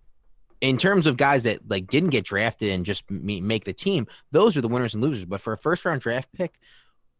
[0.60, 4.56] In terms of guys that like didn't get drafted and just make the team, those
[4.56, 5.24] are the winners and losers.
[5.26, 6.58] But for a first round draft pick,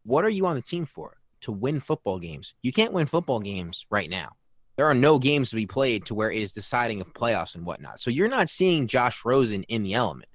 [0.03, 1.17] what are you on the team for?
[1.41, 2.53] To win football games.
[2.61, 4.35] You can't win football games right now
[4.81, 7.65] there are no games to be played to where it is deciding of playoffs and
[7.65, 8.01] whatnot.
[8.01, 10.29] So you're not seeing Josh Rosen in the element.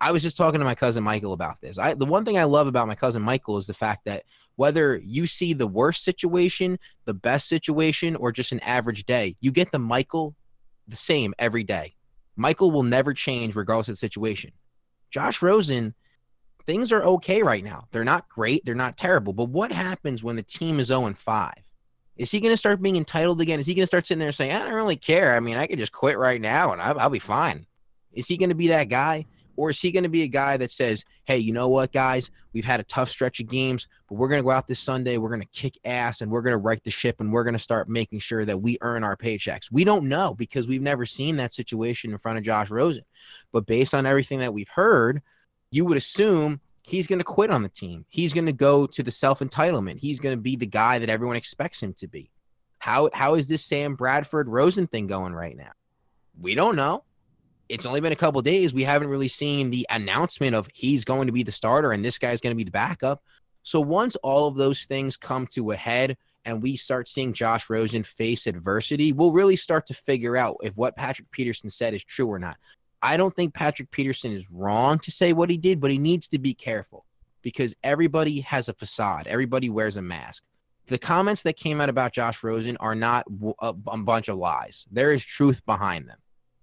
[0.00, 1.78] I was just talking to my cousin Michael about this.
[1.78, 4.24] I the one thing I love about my cousin Michael is the fact that
[4.56, 9.50] whether you see the worst situation, the best situation, or just an average day, you
[9.50, 10.34] get the Michael
[10.88, 11.94] the same every day.
[12.36, 14.52] Michael will never change regardless of the situation.
[15.10, 15.94] Josh Rosen,
[16.66, 17.86] things are okay right now.
[17.90, 19.32] They're not great, they're not terrible.
[19.32, 21.54] But what happens when the team is 0 and 5?
[22.16, 23.58] Is he going to start being entitled again?
[23.58, 25.34] Is he going to start sitting there saying, I don't really care.
[25.34, 27.66] I mean, I could just quit right now and I'll, I'll be fine.
[28.12, 29.26] Is he going to be that guy?
[29.56, 32.30] Or is he going to be a guy that says, hey, you know what, guys?
[32.52, 35.16] We've had a tough stretch of games, but we're going to go out this Sunday.
[35.16, 37.54] We're going to kick ass and we're going to right the ship and we're going
[37.54, 39.70] to start making sure that we earn our paychecks.
[39.70, 43.04] We don't know because we've never seen that situation in front of Josh Rosen.
[43.52, 45.22] But based on everything that we've heard,
[45.74, 48.06] you would assume he's going to quit on the team.
[48.08, 49.98] He's going to go to the self entitlement.
[49.98, 52.30] He's going to be the guy that everyone expects him to be.
[52.78, 55.72] How how is this Sam Bradford Rosen thing going right now?
[56.40, 57.02] We don't know.
[57.68, 58.72] It's only been a couple days.
[58.72, 62.18] We haven't really seen the announcement of he's going to be the starter and this
[62.18, 63.24] guy's going to be the backup.
[63.64, 67.68] So once all of those things come to a head and we start seeing Josh
[67.68, 72.04] Rosen face adversity, we'll really start to figure out if what Patrick Peterson said is
[72.04, 72.58] true or not.
[73.04, 76.26] I don't think Patrick Peterson is wrong to say what he did, but he needs
[76.28, 77.04] to be careful
[77.42, 79.26] because everybody has a facade.
[79.26, 80.42] Everybody wears a mask.
[80.86, 83.26] The comments that came out about Josh Rosen are not
[83.60, 84.86] a, a bunch of lies.
[84.90, 86.16] There is truth behind them.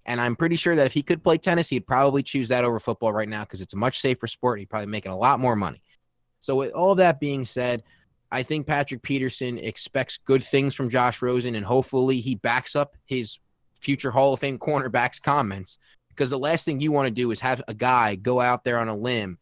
[0.08, 2.80] And I'm pretty sure that if he could play tennis, he'd probably choose that over
[2.80, 4.58] football right now because it's a much safer sport.
[4.58, 5.84] He'd probably making a lot more money.
[6.40, 7.84] So, with all that being said,
[8.32, 12.98] I think Patrick Peterson expects good things from Josh Rosen, and hopefully he backs up
[13.06, 13.40] his
[13.80, 15.78] future Hall of Fame cornerback's comments
[16.16, 18.80] because the last thing you want to do is have a guy go out there
[18.80, 19.38] on a limb,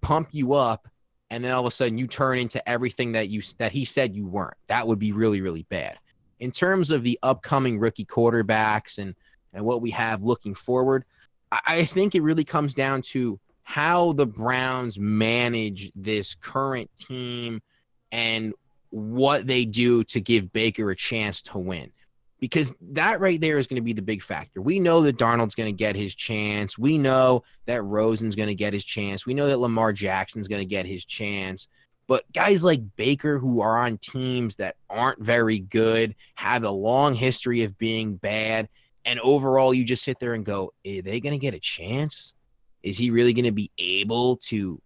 [0.00, 0.88] pump you up,
[1.30, 4.14] and then all of a sudden you turn into everything that you that he said
[4.14, 4.56] you weren't.
[4.66, 5.98] That would be really really bad.
[6.38, 9.14] In terms of the upcoming rookie quarterbacks and
[9.52, 11.04] and what we have looking forward,
[11.50, 17.62] I, I think it really comes down to how the Browns manage this current team
[18.10, 18.52] and
[18.90, 21.92] what they do to give Baker a chance to win
[22.40, 24.62] because that right there is going to be the big factor.
[24.62, 26.78] We know that Darnold's going to get his chance.
[26.78, 29.26] We know that Rosen's going to get his chance.
[29.26, 31.68] We know that Lamar Jackson's going to get his chance.
[32.06, 37.14] But guys like Baker, who are on teams that aren't very good, have a long
[37.14, 38.68] history of being bad,
[39.04, 42.34] and overall, you just sit there and go, Are they going to get a chance?
[42.82, 44.80] Is he really going to be able to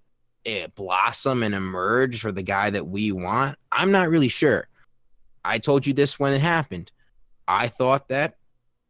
[0.46, 3.58] uh, blossom and emerge for the guy that we want?
[3.72, 4.68] I'm not really sure.
[5.44, 6.90] I told you this when it happened.
[7.46, 8.36] I thought that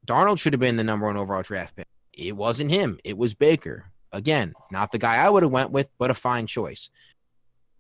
[0.07, 1.89] Darnold should have been the number one overall draft pick.
[2.13, 2.99] It wasn't him.
[3.05, 3.87] It was Baker.
[4.13, 6.91] Again, not the guy I would have went with, but a fine choice.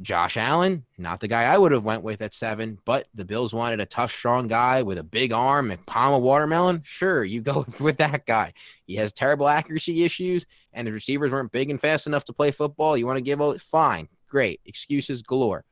[0.02, 3.54] Josh Allen, not the guy I would have went with at seven, but the Bills
[3.54, 6.82] wanted a tough, strong guy with a big arm and palm of watermelon.
[6.84, 8.52] Sure, you go with that guy.
[8.86, 12.50] He has terrible accuracy issues, and his receivers weren't big and fast enough to play
[12.50, 12.96] football.
[12.96, 15.64] You want to give a fine, great, excuses galore.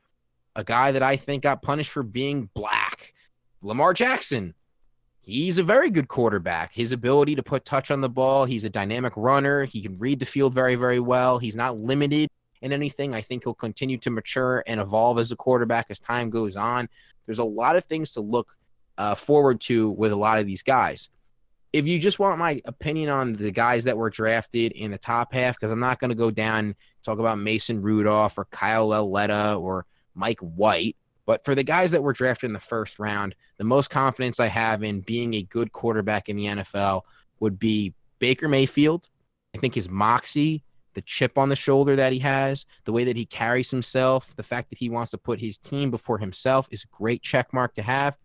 [0.55, 3.13] A guy that I think got punished for being black,
[3.61, 4.53] Lamar Jackson
[5.25, 6.73] he's a very good quarterback.
[6.73, 9.65] His ability to put touch on the ball, he's a dynamic runner.
[9.65, 11.39] He can read the field very, very well.
[11.39, 12.29] He's not limited
[12.61, 13.13] in anything.
[13.13, 16.87] I think he'll continue to mature and evolve as a quarterback as time goes on.
[17.25, 18.55] There's a lot of things to look
[18.97, 21.09] uh, forward to with a lot of these guys.
[21.71, 25.33] If you just want my opinion on the guys that were drafted in the top
[25.33, 29.55] half, because I'm not going to go down talk about Mason Rudolph or Kyle Lauletta
[29.55, 30.95] or Mike White
[31.25, 34.47] But for the guys that were drafted in the first round, the most confidence I
[34.47, 37.03] have in being a good quarterback in the NFL
[37.39, 39.07] would be Baker Mayfield.
[39.55, 40.63] I think his moxie,
[40.93, 44.43] the chip on the shoulder that he has, the way that he carries himself, the
[44.43, 47.73] fact that he wants to put his team before himself is a great check mark
[47.75, 48.17] to have.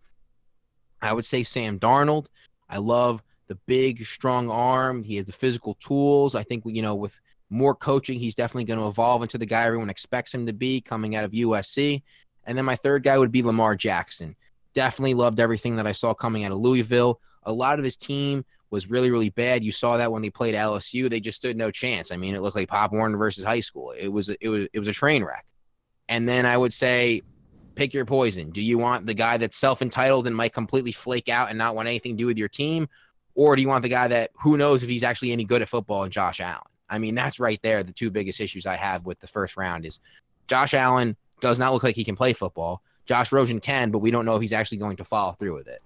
[1.01, 2.27] I would say Sam Darnold.
[2.69, 5.03] I love the big, strong arm.
[5.03, 6.35] He has the physical tools.
[6.35, 7.19] I think, you know, with
[7.49, 10.81] more coaching, he's definitely going to evolve into the guy everyone expects him to be
[10.81, 12.03] coming out of USC.
[12.45, 14.35] And then my third guy would be Lamar Jackson.
[14.73, 17.19] Definitely loved everything that I saw coming out of Louisville.
[17.43, 19.63] A lot of his team was really, really bad.
[19.63, 22.11] You saw that when they played LSU, they just stood no chance.
[22.11, 23.91] I mean, it looked like Pop Warner versus high school.
[23.91, 25.45] It was it was it was a train wreck.
[26.07, 27.21] And then I would say,
[27.75, 28.49] pick your poison.
[28.49, 31.75] Do you want the guy that's self entitled and might completely flake out and not
[31.75, 32.89] want anything to do with your team,
[33.35, 35.69] or do you want the guy that who knows if he's actually any good at
[35.69, 36.61] football and Josh Allen?
[36.89, 37.83] I mean, that's right there.
[37.83, 39.99] The two biggest issues I have with the first round is
[40.47, 42.81] Josh Allen does not look like he can play football.
[43.05, 45.67] Josh Rosen can, but we don't know if he's actually going to follow through with
[45.67, 45.81] it.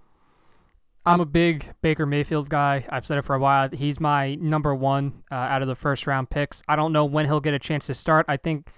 [1.06, 2.86] I'm a big Baker Mayfield guy.
[2.89, 3.70] I've said it for a while.
[3.70, 6.64] He's my number one uh, out of the first round picks.
[6.68, 8.26] I don't know when he'll get a chance to start.
[8.30, 8.72] I think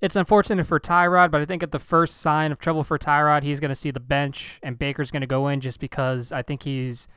[0.00, 3.42] it's unfortunate for Tyrod, but I think at the first sign of trouble for Tyrod,
[3.42, 6.42] he's going to see the bench and Baker's going to go in just because I
[6.42, 7.08] think he's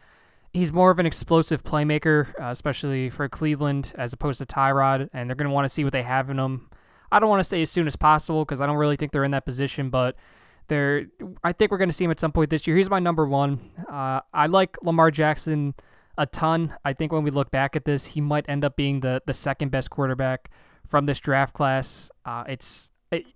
[0.51, 5.29] he's more of an explosive playmaker, uh, especially for Cleveland as opposed to Tyrod, and
[5.29, 6.69] they're going to want to see what they have in him.
[7.11, 9.23] I don't want to say as soon as possible because I don't really think they're
[9.23, 10.15] in that position, but
[10.67, 11.05] they're.
[11.43, 12.77] I think we're going to see him at some point this year.
[12.77, 13.59] He's my number one.
[13.89, 15.75] Uh, I like Lamar Jackson
[16.17, 16.75] a ton.
[16.83, 19.33] I think when we look back at this, he might end up being the the
[19.33, 20.49] second best quarterback
[20.85, 22.09] from this draft class.
[22.25, 22.91] Uh, it's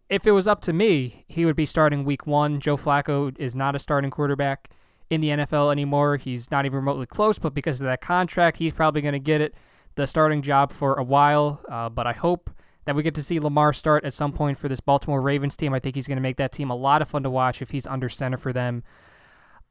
[0.10, 2.60] if it was up to me, he would be starting week one.
[2.60, 4.70] Joe Flacco is not a starting quarterback
[5.10, 6.18] in the NFL anymore.
[6.18, 9.42] He's not even remotely close, but because of that contract, he's probably going to get
[9.42, 9.56] it
[9.96, 11.62] the starting job for a while.
[11.70, 12.50] Uh, but I hope
[12.90, 15.76] that we get to see Lamar start at some point for this Baltimore Ravens team.
[15.76, 17.70] I think he's going to make that team a lot of fun to watch if
[17.70, 18.82] he's under center for them.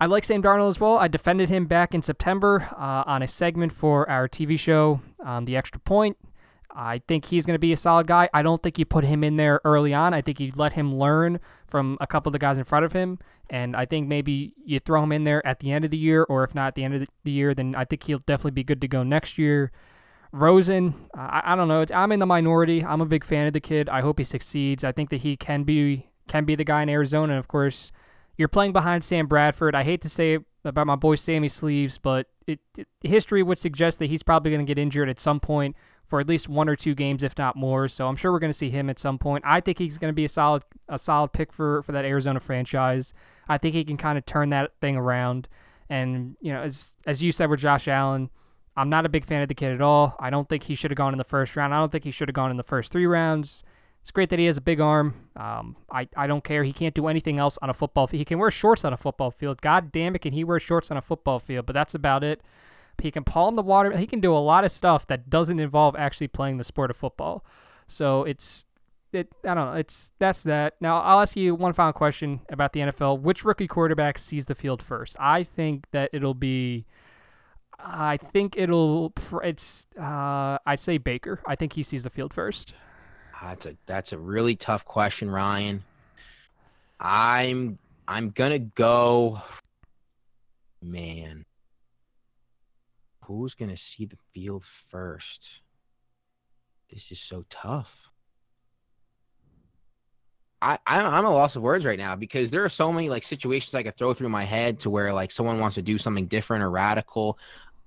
[0.01, 0.99] I like Sam Darnold as well.
[0.99, 5.47] I defended him back in September uh, on a segment for our TV show, um,
[5.47, 6.17] The Extra Point.
[6.71, 8.31] I think he's going to be a solid guy.
[8.33, 10.15] I don't think you put him in there early on.
[10.15, 12.93] I think you let him learn from a couple of the guys in front of
[12.93, 13.19] him.
[13.51, 16.23] And I think maybe you throw him in there at the end of the year,
[16.23, 18.63] or if not at the end of the year, then I think he'll definitely be
[18.63, 19.73] good to go next year.
[20.33, 21.81] Rosen, I, I don't know.
[21.81, 22.85] It's, I'm in the minority.
[22.85, 23.89] I'm a big fan of the kid.
[23.89, 24.85] I hope he succeeds.
[24.85, 27.33] I think that he can be can be the guy in Arizona.
[27.33, 27.91] And of course,
[28.37, 29.75] you're playing behind Sam Bradford.
[29.75, 33.59] I hate to say it about my boy Sammy Sleeves, but it, it, history would
[33.59, 35.75] suggest that he's probably going to get injured at some point
[36.07, 37.89] for at least one or two games, if not more.
[37.89, 39.45] So I'm sure we're going to see him at some point.
[39.47, 42.41] I think he's going to be a solid a solid pick for for that Arizona
[42.41, 43.13] franchise.
[43.49, 45.49] I think he can kind of turn that thing around.
[45.89, 48.31] And you know, as as you said with Josh Allen,
[48.79, 50.15] I'm not a big fan of the kid at all.
[50.21, 51.75] I don't think he should have gone in the first round.
[51.75, 53.65] I don't think he should have gone in the first three rounds.
[54.01, 55.15] It's great that he has a big arm.
[55.35, 56.63] Um, I, I don't care.
[56.63, 58.21] He can't do anything else on a football field.
[58.21, 59.61] He can wear shorts on a football field.
[59.61, 61.67] God damn it, can he wear shorts on a football field?
[61.67, 62.41] But that's about it.
[63.03, 63.97] He can palm the water.
[63.97, 66.97] He can do a lot of stuff that doesn't involve actually playing the sport of
[66.97, 67.45] football.
[67.89, 68.67] So it's
[69.13, 69.29] it.
[69.45, 69.75] I don't know.
[69.75, 70.75] It's that's that.
[70.81, 73.21] Now I'll ask you one final question about the NFL.
[73.21, 75.17] Which rookie quarterback sees the field first?
[75.19, 76.87] I think that it'll be.
[77.79, 79.13] I think it'll.
[79.43, 79.87] It's.
[79.99, 81.41] Uh, I say Baker.
[81.47, 82.75] I think he sees the field first.
[83.41, 85.85] That's a that's a really tough question, Ryan.
[86.99, 89.41] I'm I'm gonna go.
[90.83, 91.45] Man,
[93.25, 95.61] who's to see the field first?
[96.91, 98.11] This is so tough.
[100.61, 103.75] I, I'm a loss of words right now because there are so many like situations
[103.77, 106.65] I could throw through my head to where like someone wants to do something different
[106.65, 107.39] or radical.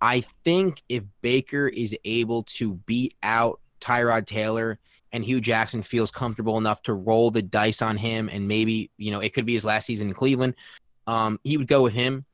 [0.01, 4.79] I think if Baker is able to beat out Tyrod Taylor
[5.11, 9.11] and Hue Jackson feels comfortable enough to roll the dice on him and maybe, you
[9.11, 10.55] know, it could be his last season in Cleveland,
[11.07, 12.25] um, he would go with him.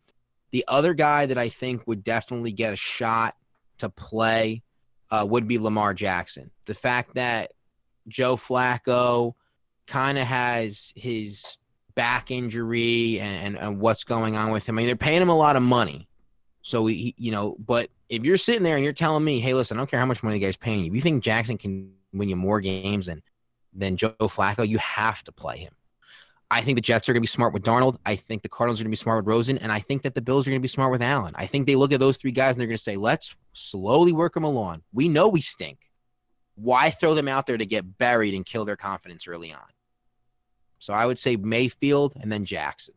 [0.52, 3.36] The other guy that I think would definitely get a shot
[3.80, 4.64] to play
[5.12, 6.52] uh, would be Lamar Jackson.
[6.66, 7.52] The fact that
[8.08, 9.34] Joe Flacco
[9.88, 11.58] kind of has his
[11.96, 14.76] back injury and, and, and, what's going on with him.
[14.76, 16.08] I mean, they're paying him a lot of money.
[16.68, 19.78] So, he, you know, but if you're sitting there and you're telling me, hey, listen,
[19.78, 21.94] I don't care how much money the guy's paying you, if you think Jackson can
[22.12, 23.24] win you more games than,
[23.72, 25.74] than Joe Flacco, you have to play him.
[26.52, 28.00] I think the Jets are going to be smart with Darnold.
[28.06, 29.58] I think the Cardinals are going to be smart with Rosen.
[29.60, 31.34] And I think that the Bills are going to be smart with Allen.
[31.38, 34.12] I think they look at those three guys and they're going to say, let's slowly
[34.12, 34.82] work them along.
[34.92, 35.80] We know we stink.
[36.56, 39.70] Why throw them out there to get buried and kill their confidence early on?
[40.80, 42.96] So I would say Mayfield and then Jackson.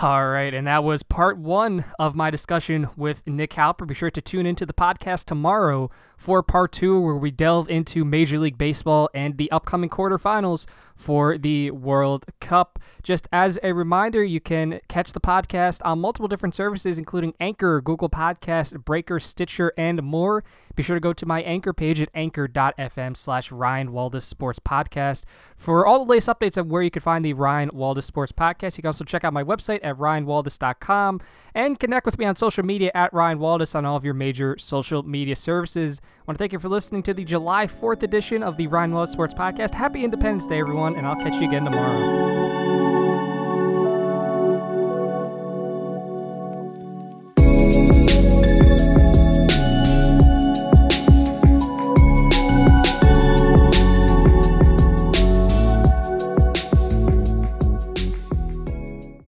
[0.00, 3.86] All right, and that was part one of my discussion with Nick Halper.
[3.86, 5.90] Be sure to tune into the podcast tomorrow
[6.22, 11.36] for part two, where we delve into Major League Baseball and the upcoming quarterfinals for
[11.36, 12.78] the World Cup.
[13.02, 17.80] Just as a reminder, you can catch the podcast on multiple different services, including Anchor,
[17.80, 20.44] Google Podcast, Breaker, Stitcher, and more.
[20.76, 25.24] Be sure to go to my Anchor page at anchor.fm slash Ryan Waldis Sports Podcast
[25.56, 28.76] for all the latest updates of where you can find the Ryan Waldis Sports Podcast.
[28.76, 31.20] You can also check out my website at ryanwaldis.com
[31.52, 34.56] and connect with me on social media at Ryan Waldis on all of your major
[34.56, 36.00] social media services.
[36.20, 38.92] I want to thank you for listening to the July 4th edition of the Ryan
[38.92, 39.74] Waldis Sports Podcast.
[39.74, 42.91] Happy Independence Day, everyone, and I'll catch you again tomorrow.